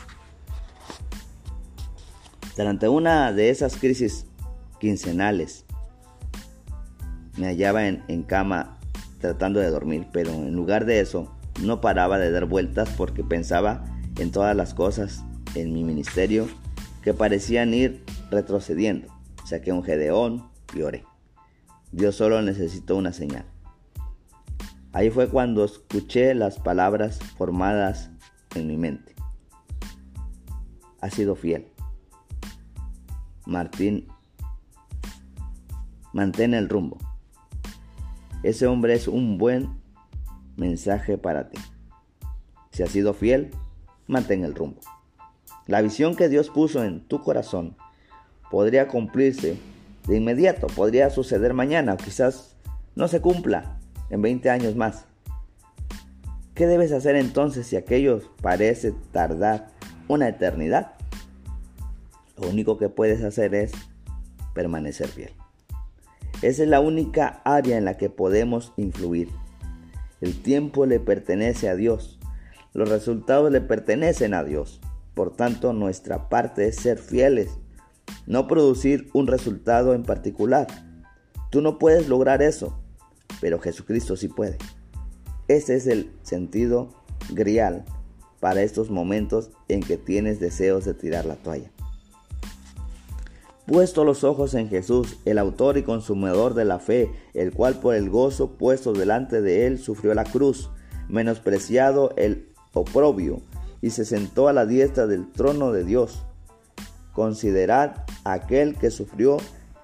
Durante 2.56 2.88
una 2.88 3.32
de 3.32 3.50
esas 3.50 3.76
crisis 3.76 4.26
quincenales 4.78 5.64
me 7.36 7.46
hallaba 7.46 7.86
en, 7.86 8.22
cama 8.22 8.78
tratando 9.24 9.58
de 9.58 9.70
dormir, 9.70 10.06
pero 10.12 10.30
en 10.32 10.52
lugar 10.52 10.84
de 10.84 11.00
eso 11.00 11.34
no 11.62 11.80
paraba 11.80 12.18
de 12.18 12.30
dar 12.30 12.44
vueltas 12.44 12.90
porque 12.90 13.24
pensaba 13.24 13.82
en 14.18 14.30
todas 14.30 14.54
las 14.54 14.74
cosas 14.74 15.24
en 15.54 15.72
mi 15.72 15.82
ministerio 15.82 16.46
que 17.00 17.14
parecían 17.14 17.72
ir 17.72 18.04
retrocediendo. 18.30 19.08
Saqué 19.46 19.72
un 19.72 19.82
gedeón 19.82 20.50
y 20.74 20.82
oré. 20.82 21.06
Dios 21.90 22.16
solo 22.16 22.42
necesitó 22.42 22.96
una 22.96 23.14
señal. 23.14 23.46
Ahí 24.92 25.08
fue 25.08 25.26
cuando 25.30 25.64
escuché 25.64 26.34
las 26.34 26.58
palabras 26.58 27.18
formadas 27.38 28.10
en 28.54 28.66
mi 28.66 28.76
mente. 28.76 29.14
Ha 31.00 31.08
sido 31.08 31.34
fiel. 31.34 31.66
Martín, 33.46 34.06
mantén 36.12 36.52
el 36.52 36.68
rumbo. 36.68 36.98
Ese 38.44 38.66
hombre 38.66 38.92
es 38.92 39.08
un 39.08 39.38
buen 39.38 39.70
mensaje 40.58 41.16
para 41.16 41.48
ti. 41.48 41.58
Si 42.72 42.82
has 42.82 42.90
sido 42.90 43.14
fiel, 43.14 43.50
mantén 44.06 44.44
el 44.44 44.54
rumbo. 44.54 44.82
La 45.66 45.80
visión 45.80 46.14
que 46.14 46.28
Dios 46.28 46.50
puso 46.50 46.84
en 46.84 47.00
tu 47.00 47.22
corazón 47.22 47.74
podría 48.50 48.86
cumplirse 48.86 49.56
de 50.06 50.16
inmediato, 50.18 50.66
podría 50.66 51.08
suceder 51.08 51.54
mañana 51.54 51.94
o 51.94 51.96
quizás 51.96 52.54
no 52.94 53.08
se 53.08 53.22
cumpla 53.22 53.78
en 54.10 54.20
20 54.20 54.50
años 54.50 54.76
más. 54.76 55.06
¿Qué 56.54 56.66
debes 56.66 56.92
hacer 56.92 57.16
entonces 57.16 57.66
si 57.66 57.76
aquello 57.76 58.20
parece 58.42 58.92
tardar 59.10 59.70
una 60.06 60.28
eternidad? 60.28 60.92
Lo 62.36 62.50
único 62.50 62.76
que 62.76 62.90
puedes 62.90 63.24
hacer 63.24 63.54
es 63.54 63.72
permanecer 64.52 65.08
fiel. 65.08 65.32
Esa 66.44 66.64
es 66.64 66.68
la 66.68 66.80
única 66.80 67.40
área 67.46 67.78
en 67.78 67.86
la 67.86 67.96
que 67.96 68.10
podemos 68.10 68.74
influir. 68.76 69.30
El 70.20 70.42
tiempo 70.42 70.84
le 70.84 71.00
pertenece 71.00 71.70
a 71.70 71.74
Dios. 71.74 72.18
Los 72.74 72.90
resultados 72.90 73.50
le 73.50 73.62
pertenecen 73.62 74.34
a 74.34 74.44
Dios. 74.44 74.78
Por 75.14 75.34
tanto, 75.34 75.72
nuestra 75.72 76.28
parte 76.28 76.68
es 76.68 76.76
ser 76.76 76.98
fieles, 76.98 77.56
no 78.26 78.46
producir 78.46 79.08
un 79.14 79.26
resultado 79.26 79.94
en 79.94 80.02
particular. 80.02 80.66
Tú 81.50 81.62
no 81.62 81.78
puedes 81.78 82.10
lograr 82.10 82.42
eso, 82.42 82.78
pero 83.40 83.58
Jesucristo 83.58 84.14
sí 84.14 84.28
puede. 84.28 84.58
Ese 85.48 85.76
es 85.76 85.86
el 85.86 86.12
sentido 86.20 86.90
grial 87.30 87.86
para 88.40 88.60
estos 88.60 88.90
momentos 88.90 89.50
en 89.68 89.80
que 89.80 89.96
tienes 89.96 90.40
deseos 90.40 90.84
de 90.84 90.92
tirar 90.92 91.24
la 91.24 91.36
toalla. 91.36 91.70
Puesto 93.66 94.04
los 94.04 94.24
ojos 94.24 94.52
en 94.52 94.68
Jesús, 94.68 95.16
el 95.24 95.38
autor 95.38 95.78
y 95.78 95.82
consumidor 95.84 96.52
de 96.52 96.66
la 96.66 96.78
fe, 96.78 97.10
el 97.32 97.50
cual 97.52 97.80
por 97.80 97.94
el 97.94 98.10
gozo 98.10 98.58
puesto 98.58 98.92
delante 98.92 99.40
de 99.40 99.66
él 99.66 99.78
sufrió 99.78 100.12
la 100.12 100.24
cruz, 100.24 100.70
menospreciado 101.08 102.12
el 102.16 102.52
oprobio, 102.74 103.40
y 103.80 103.90
se 103.90 104.04
sentó 104.04 104.48
a 104.48 104.52
la 104.52 104.66
diestra 104.66 105.06
del 105.06 105.32
trono 105.32 105.72
de 105.72 105.84
Dios. 105.84 106.26
Considerad 107.14 108.04
aquel 108.24 108.76
que 108.76 108.90
sufrió 108.90 109.38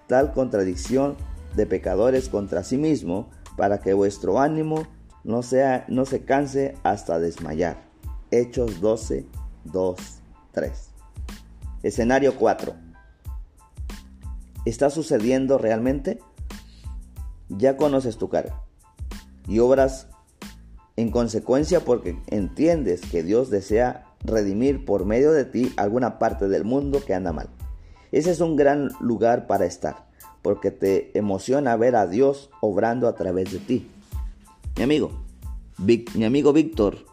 tal 0.08 0.32
contradicción 0.34 1.16
de 1.56 1.64
pecadores 1.64 2.28
contra 2.28 2.64
sí 2.64 2.76
mismo, 2.76 3.30
para 3.56 3.80
que 3.80 3.94
vuestro 3.94 4.40
ánimo 4.40 4.86
no, 5.24 5.42
sea, 5.42 5.86
no 5.88 6.04
se 6.04 6.24
canse 6.24 6.74
hasta 6.82 7.18
desmayar. 7.18 7.82
Hechos 8.30 8.82
12, 8.82 9.24
2, 9.64 9.96
3. 10.52 10.88
Escenario 11.82 12.36
4 12.36 12.89
está 14.64 14.90
sucediendo 14.90 15.58
realmente? 15.58 16.20
Ya 17.48 17.76
conoces 17.76 18.16
tu 18.16 18.28
cara 18.28 18.62
y 19.48 19.58
obras 19.58 20.08
en 20.96 21.10
consecuencia 21.10 21.80
porque 21.84 22.18
entiendes 22.28 23.00
que 23.00 23.22
Dios 23.22 23.50
desea 23.50 24.06
redimir 24.22 24.84
por 24.84 25.04
medio 25.06 25.32
de 25.32 25.44
ti 25.44 25.72
alguna 25.76 26.18
parte 26.18 26.48
del 26.48 26.64
mundo 26.64 27.02
que 27.04 27.14
anda 27.14 27.32
mal. 27.32 27.48
Ese 28.12 28.30
es 28.30 28.40
un 28.40 28.56
gran 28.56 28.90
lugar 29.00 29.46
para 29.46 29.66
estar, 29.66 30.08
porque 30.42 30.70
te 30.70 31.16
emociona 31.16 31.76
ver 31.76 31.96
a 31.96 32.06
Dios 32.06 32.50
obrando 32.60 33.08
a 33.08 33.14
través 33.14 33.52
de 33.52 33.58
ti. 33.58 33.90
Mi 34.76 34.82
amigo, 34.82 35.10
mi 35.78 36.24
amigo 36.24 36.52
Víctor, 36.52 37.06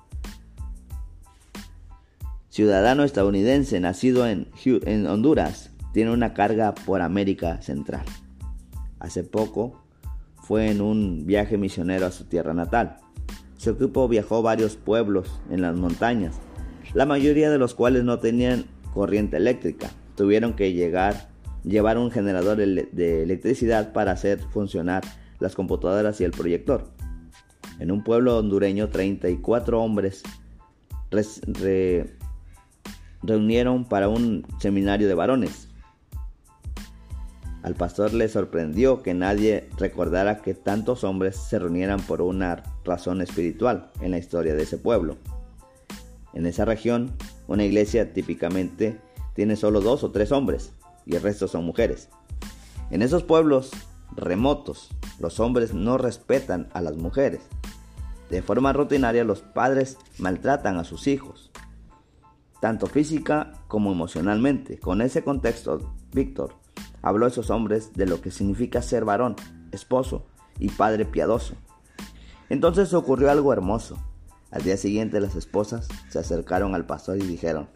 ciudadano 2.49 3.03
estadounidense 3.03 3.79
nacido 3.79 4.27
en, 4.27 4.49
en 4.65 5.07
Honduras, 5.07 5.71
tiene 5.97 6.11
una 6.11 6.35
carga 6.35 6.75
por 6.75 7.01
América 7.01 7.59
Central. 7.63 8.05
Hace 8.99 9.23
poco 9.23 9.81
fue 10.35 10.69
en 10.69 10.79
un 10.79 11.25
viaje 11.25 11.57
misionero 11.57 12.05
a 12.05 12.11
su 12.11 12.25
tierra 12.25 12.53
natal. 12.53 12.97
Su 13.55 13.71
equipo 13.71 14.07
viajó 14.07 14.35
a 14.35 14.41
varios 14.41 14.75
pueblos 14.75 15.41
en 15.49 15.63
las 15.63 15.75
montañas, 15.75 16.39
la 16.93 17.07
mayoría 17.07 17.49
de 17.49 17.57
los 17.57 17.73
cuales 17.73 18.03
no 18.03 18.19
tenían 18.19 18.65
corriente 18.93 19.37
eléctrica. 19.37 19.89
Tuvieron 20.15 20.53
que 20.53 20.71
llegar, 20.71 21.29
llevar 21.63 21.97
un 21.97 22.11
generador 22.11 22.57
de 22.57 23.23
electricidad 23.23 23.91
para 23.91 24.11
hacer 24.11 24.37
funcionar 24.51 25.01
las 25.39 25.55
computadoras 25.55 26.21
y 26.21 26.25
el 26.25 26.31
proyector. 26.31 26.91
En 27.79 27.91
un 27.91 28.03
pueblo 28.03 28.37
hondureño, 28.37 28.89
34 28.89 29.81
hombres 29.81 30.21
reunieron 33.23 33.85
para 33.85 34.09
un 34.09 34.45
seminario 34.59 35.07
de 35.07 35.15
varones. 35.15 35.66
Al 37.67 37.75
pastor 37.75 38.13
le 38.13 38.29
sorprendió 38.29 39.03
que 39.03 39.13
nadie 39.13 39.67
recordara 39.77 40.41
que 40.41 40.53
tantos 40.53 41.03
hombres 41.03 41.35
se 41.35 41.59
reunieran 41.59 41.99
por 41.99 42.21
una 42.21 42.63
razón 42.85 43.21
espiritual 43.21 43.91
en 43.99 44.11
la 44.11 44.17
historia 44.17 44.55
de 44.55 44.63
ese 44.63 44.77
pueblo. 44.77 45.17
En 46.33 46.45
esa 46.45 46.63
región, 46.63 47.11
una 47.45 47.65
iglesia 47.65 48.13
típicamente 48.13 49.01
tiene 49.35 49.57
solo 49.57 49.81
dos 49.81 50.05
o 50.05 50.11
tres 50.11 50.31
hombres 50.31 50.71
y 51.05 51.17
el 51.17 51.21
resto 51.21 51.49
son 51.49 51.65
mujeres. 51.65 52.07
En 52.89 53.01
esos 53.01 53.23
pueblos 53.23 53.71
remotos, 54.15 54.89
los 55.19 55.41
hombres 55.41 55.73
no 55.73 55.97
respetan 55.97 56.69
a 56.71 56.79
las 56.79 56.95
mujeres. 56.95 57.41
De 58.29 58.41
forma 58.41 58.71
rutinaria, 58.71 59.25
los 59.25 59.41
padres 59.41 59.97
maltratan 60.19 60.77
a 60.77 60.85
sus 60.85 61.05
hijos, 61.07 61.51
tanto 62.61 62.87
física 62.87 63.51
como 63.67 63.91
emocionalmente. 63.91 64.79
Con 64.79 65.01
ese 65.01 65.21
contexto, 65.21 65.93
Víctor 66.13 66.65
habló 67.01 67.25
a 67.25 67.29
esos 67.29 67.49
hombres 67.49 67.93
de 67.93 68.05
lo 68.05 68.21
que 68.21 68.31
significa 68.31 68.81
ser 68.81 69.05
varón, 69.05 69.35
esposo 69.71 70.25
y 70.59 70.69
padre 70.69 71.05
piadoso. 71.05 71.55
Entonces 72.49 72.93
ocurrió 72.93 73.31
algo 73.31 73.53
hermoso. 73.53 73.97
Al 74.51 74.63
día 74.63 74.77
siguiente 74.77 75.19
las 75.19 75.35
esposas 75.35 75.87
se 76.09 76.19
acercaron 76.19 76.73
al 76.75 76.85
pastor 76.85 77.17
y 77.17 77.25
dijeron, 77.25 77.69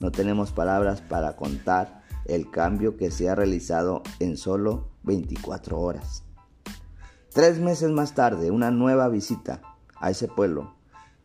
no 0.00 0.10
tenemos 0.10 0.52
palabras 0.52 1.00
para 1.02 1.36
contar 1.36 2.02
el 2.24 2.50
cambio 2.50 2.96
que 2.96 3.10
se 3.10 3.28
ha 3.28 3.34
realizado 3.34 4.02
en 4.18 4.36
solo 4.36 4.88
24 5.04 5.78
horas. 5.78 6.24
Tres 7.32 7.60
meses 7.60 7.90
más 7.90 8.14
tarde, 8.14 8.50
una 8.50 8.70
nueva 8.70 9.08
visita 9.08 9.62
a 10.00 10.10
ese 10.10 10.26
pueblo 10.26 10.74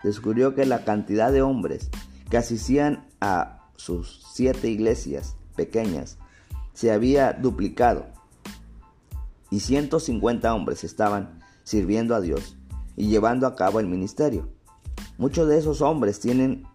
descubrió 0.05 0.53
que 0.53 0.67
la 0.67 0.83
cantidad 0.85 1.31
de 1.31 1.41
hombres 1.41 1.89
que 2.29 2.37
asistían 2.37 3.07
a 3.21 3.69
sus 3.75 4.23
siete 4.33 4.69
iglesias 4.69 5.35
pequeñas 5.55 6.19
se 6.75 6.91
había 6.91 7.33
duplicado 7.33 8.05
y 9.49 9.61
150 9.61 10.53
hombres 10.53 10.83
estaban 10.83 11.39
sirviendo 11.63 12.13
a 12.13 12.21
Dios 12.21 12.57
y 12.97 13.07
llevando 13.07 13.47
a 13.47 13.55
cabo 13.55 13.79
el 13.79 13.87
ministerio. 13.87 14.49
Muchos 15.17 15.47
de 15.47 15.57
esos 15.57 15.81
hombres 15.81 16.19
tienen 16.19 16.67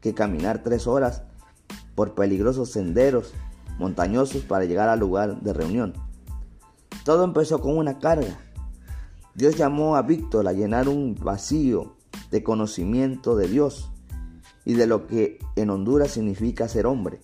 que 0.00 0.14
caminar 0.14 0.62
tres 0.62 0.86
horas 0.86 1.22
por 1.94 2.14
peligrosos 2.14 2.70
senderos 2.70 3.32
montañosos 3.78 4.42
para 4.42 4.66
llegar 4.66 4.90
al 4.90 5.00
lugar 5.00 5.40
de 5.40 5.52
reunión. 5.54 5.94
Todo 7.04 7.24
empezó 7.24 7.60
con 7.60 7.78
una 7.78 7.98
carga. 7.98 8.38
Dios 9.34 9.56
llamó 9.56 9.96
a 9.96 10.02
Víctor 10.02 10.48
a 10.48 10.52
llenar 10.52 10.88
un 10.88 11.14
vacío 11.14 11.96
de 12.30 12.42
conocimiento 12.42 13.36
de 13.36 13.48
Dios 13.48 13.90
y 14.66 14.74
de 14.74 14.86
lo 14.86 15.06
que 15.06 15.38
en 15.56 15.70
Honduras 15.70 16.10
significa 16.10 16.68
ser 16.68 16.86
hombre 16.86 17.20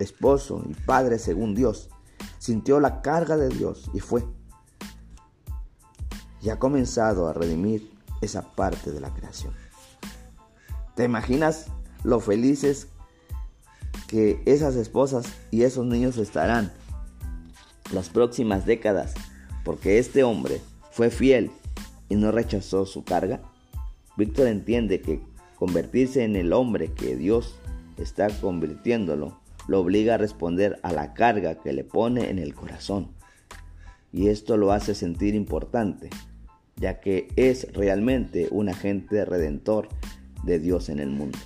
esposo 0.00 0.64
y 0.68 0.74
padre 0.74 1.18
según 1.18 1.54
Dios, 1.54 1.90
sintió 2.38 2.80
la 2.80 3.02
carga 3.02 3.36
de 3.36 3.48
Dios 3.48 3.90
y 3.94 4.00
fue. 4.00 4.24
Y 6.42 6.48
ha 6.48 6.58
comenzado 6.58 7.28
a 7.28 7.32
redimir 7.32 7.92
esa 8.20 8.54
parte 8.54 8.90
de 8.90 9.00
la 9.00 9.12
creación. 9.14 9.54
¿Te 10.96 11.04
imaginas 11.04 11.66
lo 12.02 12.20
felices 12.20 12.88
que 14.08 14.42
esas 14.46 14.74
esposas 14.74 15.26
y 15.50 15.62
esos 15.62 15.86
niños 15.86 16.16
estarán 16.16 16.72
las 17.92 18.08
próximas 18.08 18.66
décadas 18.66 19.14
porque 19.64 19.98
este 19.98 20.24
hombre 20.24 20.60
fue 20.90 21.10
fiel 21.10 21.50
y 22.08 22.16
no 22.16 22.32
rechazó 22.32 22.86
su 22.86 23.04
carga? 23.04 23.40
Víctor 24.16 24.48
entiende 24.48 25.00
que 25.00 25.22
convertirse 25.56 26.24
en 26.24 26.36
el 26.36 26.52
hombre 26.52 26.92
que 26.92 27.16
Dios 27.16 27.54
está 27.96 28.28
convirtiéndolo 28.28 29.39
lo 29.68 29.80
obliga 29.80 30.14
a 30.14 30.18
responder 30.18 30.78
a 30.82 30.92
la 30.92 31.14
carga 31.14 31.56
que 31.56 31.72
le 31.72 31.84
pone 31.84 32.30
en 32.30 32.38
el 32.38 32.54
corazón. 32.54 33.12
Y 34.12 34.28
esto 34.28 34.56
lo 34.56 34.72
hace 34.72 34.94
sentir 34.94 35.34
importante, 35.34 36.10
ya 36.76 37.00
que 37.00 37.28
es 37.36 37.72
realmente 37.72 38.48
un 38.50 38.68
agente 38.68 39.24
redentor 39.24 39.88
de 40.42 40.58
Dios 40.58 40.88
en 40.88 40.98
el 40.98 41.10
mundo. 41.10 41.38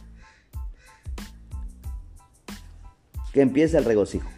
Que 3.33 3.43
empieza 3.43 3.79
el 3.79 3.85
regocijo. 3.85 4.29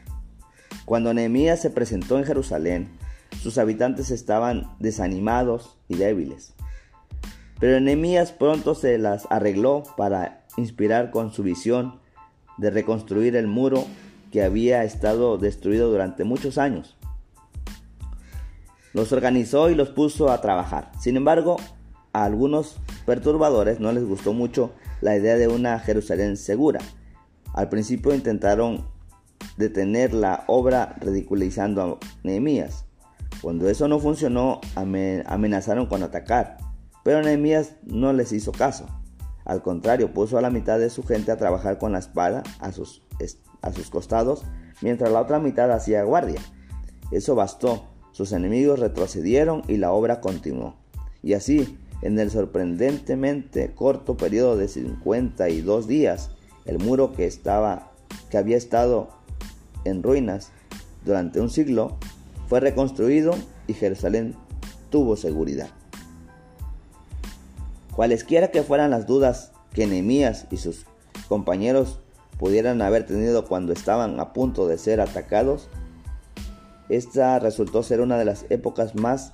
Cuando 0.85 1.13
Nehemías 1.13 1.61
se 1.61 1.71
presentó 1.71 2.19
en 2.19 2.25
Jerusalén, 2.25 2.89
sus 3.41 3.59
habitantes 3.59 4.11
estaban 4.11 4.75
desanimados 4.79 5.79
y 5.89 5.97
débiles. 5.97 6.55
Pero 7.59 7.81
Nehemías 7.81 8.33
pronto 8.33 8.75
se 8.75 8.99
las 8.99 9.27
arregló 9.31 9.83
para 9.97 10.47
inspirar 10.57 11.11
con 11.11 11.33
su 11.33 11.43
visión 11.43 12.01
de 12.59 12.71
reconstruir 12.71 13.37
el 13.37 13.47
muro 13.47 13.85
que 14.31 14.43
había 14.43 14.85
estado 14.85 15.39
destruido 15.39 15.91
durante 15.91 16.25
muchos 16.25 16.59
años. 16.59 16.97
Los 18.93 19.13
organizó 19.13 19.71
y 19.71 19.75
los 19.75 19.91
puso 19.91 20.31
a 20.31 20.41
trabajar. 20.41 20.91
Sin 21.01 21.17
embargo, 21.17 21.57
a 22.13 22.25
algunos 22.25 22.79
perturbadores 23.05 23.79
no 23.79 23.93
les 23.93 24.05
gustó 24.05 24.33
mucho 24.33 24.73
la 25.01 25.17
idea 25.17 25.37
de 25.37 25.49
una 25.49 25.79
Jerusalén 25.81 26.37
segura. 26.37 26.81
Al 27.53 27.69
principio 27.69 28.15
intentaron 28.15 28.87
detener 29.57 30.15
la 30.15 30.45
obra 30.47 30.97
ridiculizando 31.01 31.83
a 31.83 31.99
Nehemías. 32.23 32.85
Cuando 33.43 33.69
eso 33.69 33.87
no 33.87 33.99
funcionó, 33.99 34.61
amenazaron 34.75 35.87
con 35.87 36.03
atacar, 36.03 36.57
pero 37.05 37.23
Nehemías 37.23 37.77
no 37.85 38.13
les 38.13 38.33
hizo 38.33 38.53
caso. 38.53 38.87
Al 39.47 39.63
contrario, 39.63 40.13
puso 40.13 40.37
a 40.37 40.43
la 40.43 40.51
mitad 40.51 40.79
de 40.79 40.91
su 40.91 41.03
gente 41.05 41.33
a 41.33 41.37
trabajar 41.37 41.79
con 41.79 41.93
la 41.93 42.01
espada 42.01 42.43
a 42.59 42.73
sus, 42.73 43.03
a 43.63 43.73
sus 43.73 43.89
costados, 43.89 44.45
mientras 44.83 45.11
la 45.11 45.21
otra 45.21 45.39
mitad 45.39 45.71
hacía 45.71 46.03
guardia. 46.03 46.41
Eso 47.13 47.37
bastó, 47.37 47.85
sus 48.11 48.33
enemigos 48.33 48.81
retrocedieron 48.81 49.63
y 49.69 49.77
la 49.77 49.93
obra 49.93 50.21
continuó. 50.21 50.75
Y 51.23 51.35
así, 51.35 51.79
en 52.03 52.19
el 52.19 52.31
sorprendentemente 52.31 53.73
corto 53.73 54.17
periodo 54.17 54.57
de 54.57 54.69
52 54.69 55.87
días, 55.87 56.31
el 56.65 56.79
muro 56.79 57.13
que, 57.13 57.27
estaba, 57.27 57.93
que 58.31 58.39
había 58.39 58.57
estado 58.57 59.09
en 59.85 60.03
ruinas 60.03 60.51
durante 61.05 61.41
un 61.41 61.51
siglo 61.51 61.97
fue 62.49 62.59
reconstruido 62.61 63.35
y 63.69 63.75
Jerusalén 63.75 64.35
tuvo 64.91 65.17
seguridad. 65.17 65.71
Cualesquiera 67.97 68.51
que 68.51 68.63
fueran 68.63 68.91
las 68.91 69.07
dudas 69.07 69.53
que 69.73 69.87
Nehemías 69.87 70.47
y 70.51 70.59
sus 70.59 70.85
compañeros 71.29 72.01
pudieran 72.39 72.83
haber 72.83 73.07
tenido 73.07 73.47
cuando 73.47 73.73
estaban 73.73 74.21
a 74.21 74.35
punto 74.35 74.69
de 74.69 74.77
ser 74.77 75.01
atacados, 75.01 75.71
esta 76.91 77.39
resultó 77.39 77.83
ser 77.83 78.03
una 78.03 78.19
de 78.19 78.27
las 78.27 78.45
épocas 78.51 78.95
más 78.97 79.33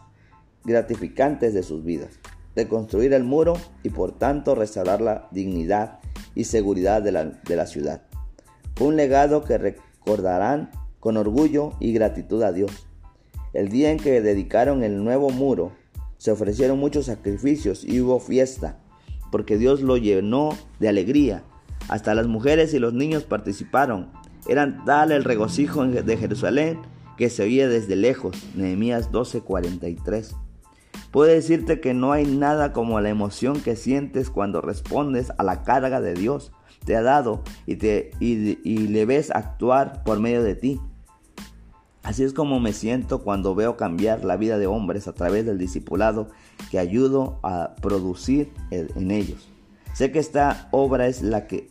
gratificantes 0.63 1.55
de 1.55 1.65
sus 1.65 1.83
vidas, 1.83 2.21
de 2.55 2.69
construir 2.69 3.13
el 3.15 3.25
muro 3.25 3.55
y 3.83 3.91
por 3.91 4.17
tanto 4.17 4.55
restaurar 4.55 5.01
la 5.01 5.27
dignidad 5.33 5.99
y 6.37 6.45
seguridad 6.45 7.03
de 7.03 7.11
la, 7.11 7.25
de 7.25 7.57
la 7.57 7.67
ciudad. 7.67 8.03
Fue 8.77 8.87
un 8.87 8.95
legado 8.95 9.43
que 9.43 9.59
recordarán 9.59 10.71
con 11.01 11.17
orgullo 11.17 11.73
y 11.81 11.93
gratitud 11.93 12.41
a 12.45 12.53
Dios. 12.53 12.87
El 13.55 13.71
día 13.71 13.91
en 13.91 13.99
que 13.99 14.21
dedicaron 14.21 14.85
el 14.85 15.03
nuevo 15.03 15.31
muro, 15.31 15.73
se 16.23 16.31
ofrecieron 16.31 16.79
muchos 16.79 17.07
sacrificios 17.07 17.83
y 17.83 18.01
hubo 18.01 18.21
fiesta, 18.21 18.79
porque 19.33 19.59
Dios 19.59 19.83
lo 19.83 19.97
llenó 19.97 20.57
de 20.79 20.89
alegría. 20.89 21.43
Hasta 21.89 22.15
las 22.15 22.29
mujeres 22.29 22.73
y 22.75 22.79
los 22.79 22.95
niños 22.95 23.25
participaron. 23.25 24.09
Eran 24.47 24.85
tal 24.85 25.11
el 25.11 25.25
regocijo 25.25 25.85
de 25.85 26.17
Jerusalén 26.17 26.79
que 27.17 27.29
se 27.29 27.43
oía 27.43 27.69
desde 27.69 27.97
lejos. 27.97 28.37
Nehemías 28.55 29.11
12:43. 29.11 30.37
Puedo 31.11 31.33
decirte 31.33 31.81
que 31.81 31.93
no 31.93 32.13
hay 32.13 32.25
nada 32.25 32.73
como 32.73 33.01
la 33.01 33.09
emoción 33.09 33.61
que 33.61 33.75
sientes 33.75 34.31
cuando 34.31 34.61
respondes 34.61 35.33
a 35.39 35.43
la 35.43 35.65
carga 35.65 36.01
de 36.01 36.15
Dios 36.15 36.53
te 36.85 36.95
ha 36.95 37.03
dado 37.03 37.43
y, 37.67 37.77
te, 37.77 38.13
y, 38.21 38.55
le 38.87 39.07
ves 39.07 39.33
actuar 39.33 40.05
por 40.05 40.21
medio 40.21 40.45
de 40.45 40.55
ti. 40.55 40.81
Así 42.03 42.25
es 42.25 42.33
como 42.33 42.59
me 42.59 42.73
siento 42.73 43.23
cuando 43.23 43.55
veo 43.55 43.77
cambiar 43.77 44.25
la 44.25 44.37
vida 44.37 44.59
de 44.59 44.67
hombres 44.67 45.07
a 45.07 45.13
través 45.13 45.47
del 45.47 45.59
discipulado 45.59 46.29
que 46.71 46.79
ayudo 46.79 47.39
a 47.43 47.77
producir 47.81 48.53
en 48.71 49.11
ellos. 49.11 49.49
Sé 49.95 50.11
que 50.11 50.19
esta 50.19 50.69
obra 50.73 51.07
es 51.07 51.23
la 51.23 51.47
que 51.47 51.71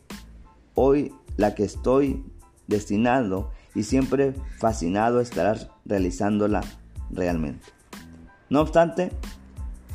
hoy 0.76 1.14
la 1.38 1.56
que 1.56 1.64
estoy 1.64 2.24
destinado 2.68 3.52
y 3.76 3.84
siempre 3.84 4.34
fascinado 4.58 5.20
estarás 5.20 5.70
realizándola 5.86 6.62
realmente. 7.10 7.66
No 8.50 8.62
obstante, 8.62 9.12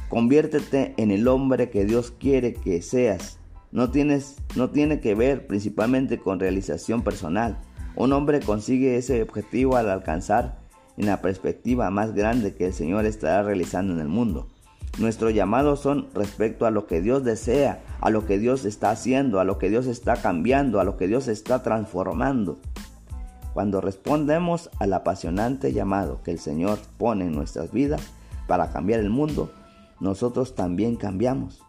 conviértete 0.09 0.95
en 0.97 1.11
el 1.11 1.29
hombre 1.29 1.71
que 1.71 1.85
Dios 1.85 2.11
quiere 2.11 2.55
que 2.55 2.83
seas. 2.83 3.39
No, 3.73 3.91
tienes, 3.91 4.37
no 4.55 4.71
tiene 4.71 5.01
que 5.01 5.15
ver 5.15 5.47
principalmente 5.47 6.19
con 6.19 6.41
realización 6.41 7.03
personal. 7.03 7.59
Un 7.97 8.13
hombre 8.13 8.41
consigue 8.41 8.97
ese 8.97 9.23
objetivo 9.23 9.77
al 9.77 9.89
alcanzar 9.89 10.59
en 10.99 11.07
la 11.07 11.23
perspectiva 11.23 11.91
más 11.91 12.15
grande 12.15 12.55
que 12.55 12.67
el 12.67 12.75
Señor 12.75 13.07
estará 13.07 13.43
realizando 13.43 13.95
en 13.95 14.01
el 14.01 14.09
mundo. 14.09 14.49
Nuestros 14.99 15.35
llamados 15.35 15.81
son 15.81 16.09
respecto 16.15 16.67
a 16.67 16.71
lo 16.71 16.87
que 16.87 17.01
Dios 17.01 17.25
desea, 17.25 17.83
a 18.01 18.11
lo 18.11 18.27
que 18.27 18.39
Dios 18.39 18.65
está 18.65 18.91
haciendo, 18.91 19.41
a 19.41 19.45
lo 19.45 19.59
que 19.59 19.71
Dios 19.71 19.87
está 19.87 20.17
cambiando, 20.17 20.79
a 20.79 20.85
lo 20.85 20.97
que 20.97 21.09
Dios 21.09 21.27
está 21.29 21.63
transformando. 21.63 22.59
Cuando 23.55 23.81
respondemos 23.81 24.71
al 24.79 24.93
apasionante 24.93 25.73
llamado 25.73 26.23
que 26.23 26.31
el 26.31 26.39
Señor 26.39 26.79
pone 26.99 27.25
en 27.25 27.33
nuestras 27.33 27.73
vidas, 27.73 28.03
para 28.47 28.71
cambiar 28.71 29.01
el 29.01 29.11
mundo, 29.11 29.51
nosotros 30.01 30.55
también 30.55 30.97
cambiamos. 30.97 31.63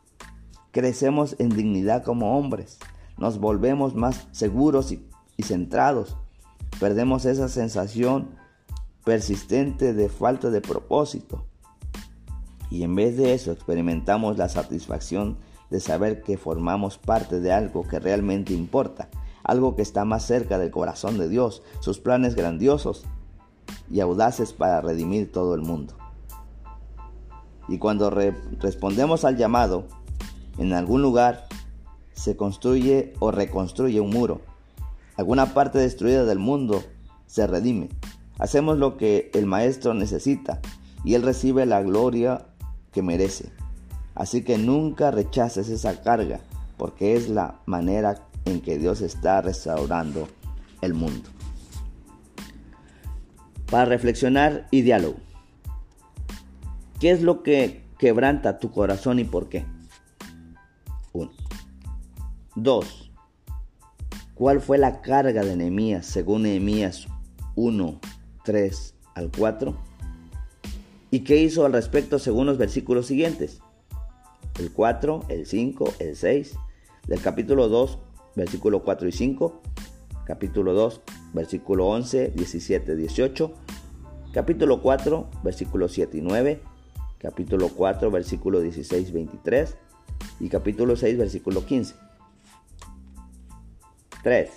Crecemos 0.72 1.36
en 1.40 1.50
dignidad 1.50 2.04
como 2.04 2.38
hombres, 2.38 2.78
nos 3.18 3.40
volvemos 3.40 3.96
más 3.96 4.28
seguros 4.32 4.92
y, 4.92 5.08
centrados, 5.44 6.18
perdemos 6.80 7.26
esa 7.26 7.50
sensación 7.50 8.30
persistente 9.04 9.94
de 9.94 10.10
falta 10.10 10.50
de 10.50 10.62
propósito 10.62 11.46
y 12.70 12.84
en 12.84 12.96
vez 12.96 13.18
de 13.18 13.34
eso 13.34 13.52
experimentamos 13.52 14.38
la 14.38 14.50
satisfacción 14.50 15.38
de 15.70 15.80
saber 15.80 16.22
que 16.22 16.38
formamos 16.38 16.98
parte 16.98 17.40
de 17.40 17.52
algo 17.52 17.88
que 17.88 18.00
realmente 18.00 18.54
importa, 18.54 19.10
algo 19.44 19.76
que 19.76 19.82
está 19.82 20.06
más 20.06 20.26
cerca 20.26 20.58
del 20.58 20.72
corazón 20.72 21.18
de 21.18 21.30
Dios, 21.30 21.64
sus 21.80 22.00
planes 22.00 22.36
grandiosos 22.36 23.06
y 23.90 24.00
audaces 24.00 24.54
para 24.54 24.82
redimir 24.82 25.32
todo 25.32 25.56
el 25.56 25.62
mundo. 25.62 25.94
Y 27.70 27.80
cuando 27.80 28.10
respondemos 28.10 29.26
al 29.26 29.38
llamado, 29.38 29.86
en 30.58 30.74
algún 30.74 31.02
lugar 31.02 31.48
se 32.14 32.36
construye 32.36 33.14
o 33.20 33.32
reconstruye 33.32 34.00
un 34.00 34.10
muro. 34.10 34.42
Alguna 35.18 35.54
parte 35.54 35.80
destruida 35.80 36.26
del 36.26 36.40
mundo 36.40 36.84
se 37.26 37.48
redime. 37.48 37.90
Hacemos 38.38 38.78
lo 38.78 38.98
que 38.98 39.32
el 39.34 39.48
Maestro 39.48 39.94
necesita 39.94 40.62
y 41.04 41.16
Él 41.16 41.24
recibe 41.24 41.66
la 41.66 41.82
gloria 41.82 42.46
que 42.92 43.02
merece. 43.02 43.52
Así 44.14 44.44
que 44.44 44.58
nunca 44.58 45.12
rechaces 45.12 45.70
esa 45.70 46.02
carga, 46.02 46.40
porque 46.78 47.16
es 47.16 47.30
la 47.30 47.60
manera 47.66 48.28
en 48.46 48.62
que 48.62 48.78
Dios 48.78 49.02
está 49.02 49.42
restaurando 49.42 50.28
el 50.82 50.94
mundo. 50.94 51.30
Para 53.70 53.86
reflexionar 53.86 54.68
y 54.72 54.82
diálogo. 54.82 55.18
¿Qué 57.00 57.12
es 57.12 57.22
lo 57.22 57.44
que 57.44 57.84
quebranta 57.98 58.60
tu 58.60 58.72
corazón 58.72 59.20
y 59.20 59.24
por 59.24 59.50
qué? 59.50 59.66
1. 61.14 61.32
2. 62.56 63.07
¿Cuál 64.38 64.62
fue 64.62 64.78
la 64.78 65.02
carga 65.02 65.44
de 65.44 65.56
Nehemías 65.56 66.06
según 66.06 66.44
Nehemías 66.44 67.08
1, 67.56 68.00
3 68.46 68.94
al 69.16 69.32
4? 69.36 69.76
¿Y 71.10 71.22
qué 71.22 71.38
hizo 71.38 71.66
al 71.66 71.74
respecto 71.74 72.20
según 72.20 72.46
los 72.46 72.60
versículos 72.60 73.08
siguientes? 73.08 73.62
El 74.60 74.72
4, 74.72 75.26
el 75.30 75.48
5, 75.48 75.94
el 75.98 76.16
6, 76.16 76.56
del 77.08 77.20
capítulo 77.20 77.68
2, 77.68 77.98
versículo 78.36 78.84
4 78.84 79.08
y 79.08 79.12
5, 79.12 79.62
capítulo 80.24 80.74
2, 80.76 81.02
versículo 81.34 81.88
11, 81.88 82.34
17, 82.36 82.96
18, 82.96 83.54
capítulo 84.34 84.84
4, 84.84 85.30
versículos 85.44 85.94
7 85.94 86.16
y 86.16 86.22
9, 86.22 86.62
capítulo 87.18 87.70
4, 87.70 88.12
versículo 88.12 88.60
16, 88.60 89.14
23 89.14 89.76
y 90.40 90.50
capítulo 90.50 90.96
6, 90.96 91.18
versículo 91.18 91.66
15. 91.66 92.07
3. 94.24 94.50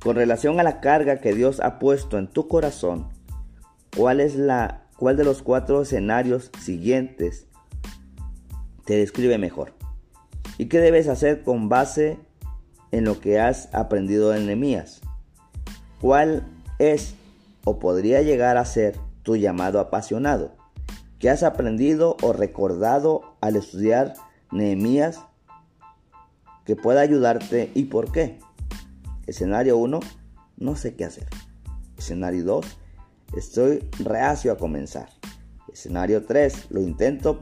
Con 0.00 0.16
relación 0.16 0.60
a 0.60 0.62
la 0.62 0.80
carga 0.80 1.20
que 1.20 1.34
Dios 1.34 1.60
ha 1.60 1.78
puesto 1.78 2.18
en 2.18 2.28
tu 2.28 2.48
corazón, 2.48 3.08
¿cuál 3.96 4.20
es 4.20 4.36
la 4.36 4.86
cuál 4.96 5.16
de 5.16 5.24
los 5.24 5.42
cuatro 5.42 5.82
escenarios 5.82 6.50
siguientes 6.60 7.46
te 8.84 8.96
describe 8.96 9.38
mejor? 9.38 9.74
¿Y 10.58 10.66
qué 10.66 10.80
debes 10.80 11.08
hacer 11.08 11.42
con 11.42 11.68
base 11.68 12.18
en 12.92 13.04
lo 13.04 13.20
que 13.20 13.40
has 13.40 13.68
aprendido 13.74 14.34
en 14.34 14.46
Nehemías? 14.46 15.00
¿Cuál 16.00 16.46
es 16.78 17.14
o 17.64 17.78
podría 17.78 18.22
llegar 18.22 18.56
a 18.56 18.64
ser 18.64 18.96
tu 19.22 19.36
llamado 19.36 19.80
apasionado? 19.80 20.52
¿Qué 21.18 21.30
has 21.30 21.42
aprendido 21.42 22.16
o 22.22 22.32
recordado 22.32 23.36
al 23.40 23.56
estudiar 23.56 24.14
Nehemías 24.50 25.20
que 26.64 26.76
pueda 26.76 27.00
ayudarte 27.00 27.70
y 27.74 27.84
por 27.84 28.12
qué? 28.12 28.38
Escenario 29.26 29.76
1, 29.78 30.00
no 30.58 30.76
sé 30.76 30.94
qué 30.94 31.04
hacer. 31.04 31.26
Escenario 31.98 32.44
2, 32.44 32.66
estoy 33.36 33.88
reacio 33.98 34.52
a 34.52 34.58
comenzar. 34.58 35.08
Escenario 35.72 36.24
3, 36.24 36.70
lo 36.70 36.80
intento, 36.80 37.40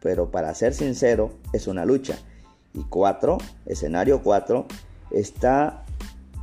pero 0.00 0.30
para 0.30 0.54
ser 0.54 0.74
sincero, 0.74 1.38
es 1.52 1.66
una 1.66 1.84
lucha. 1.84 2.18
Y 2.74 2.82
4, 2.84 3.38
escenario 3.66 4.22
4, 4.22 4.66
¿está 5.10 5.84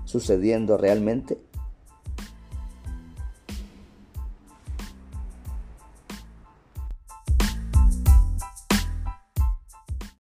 sucediendo 0.06 0.78
realmente? 0.78 1.38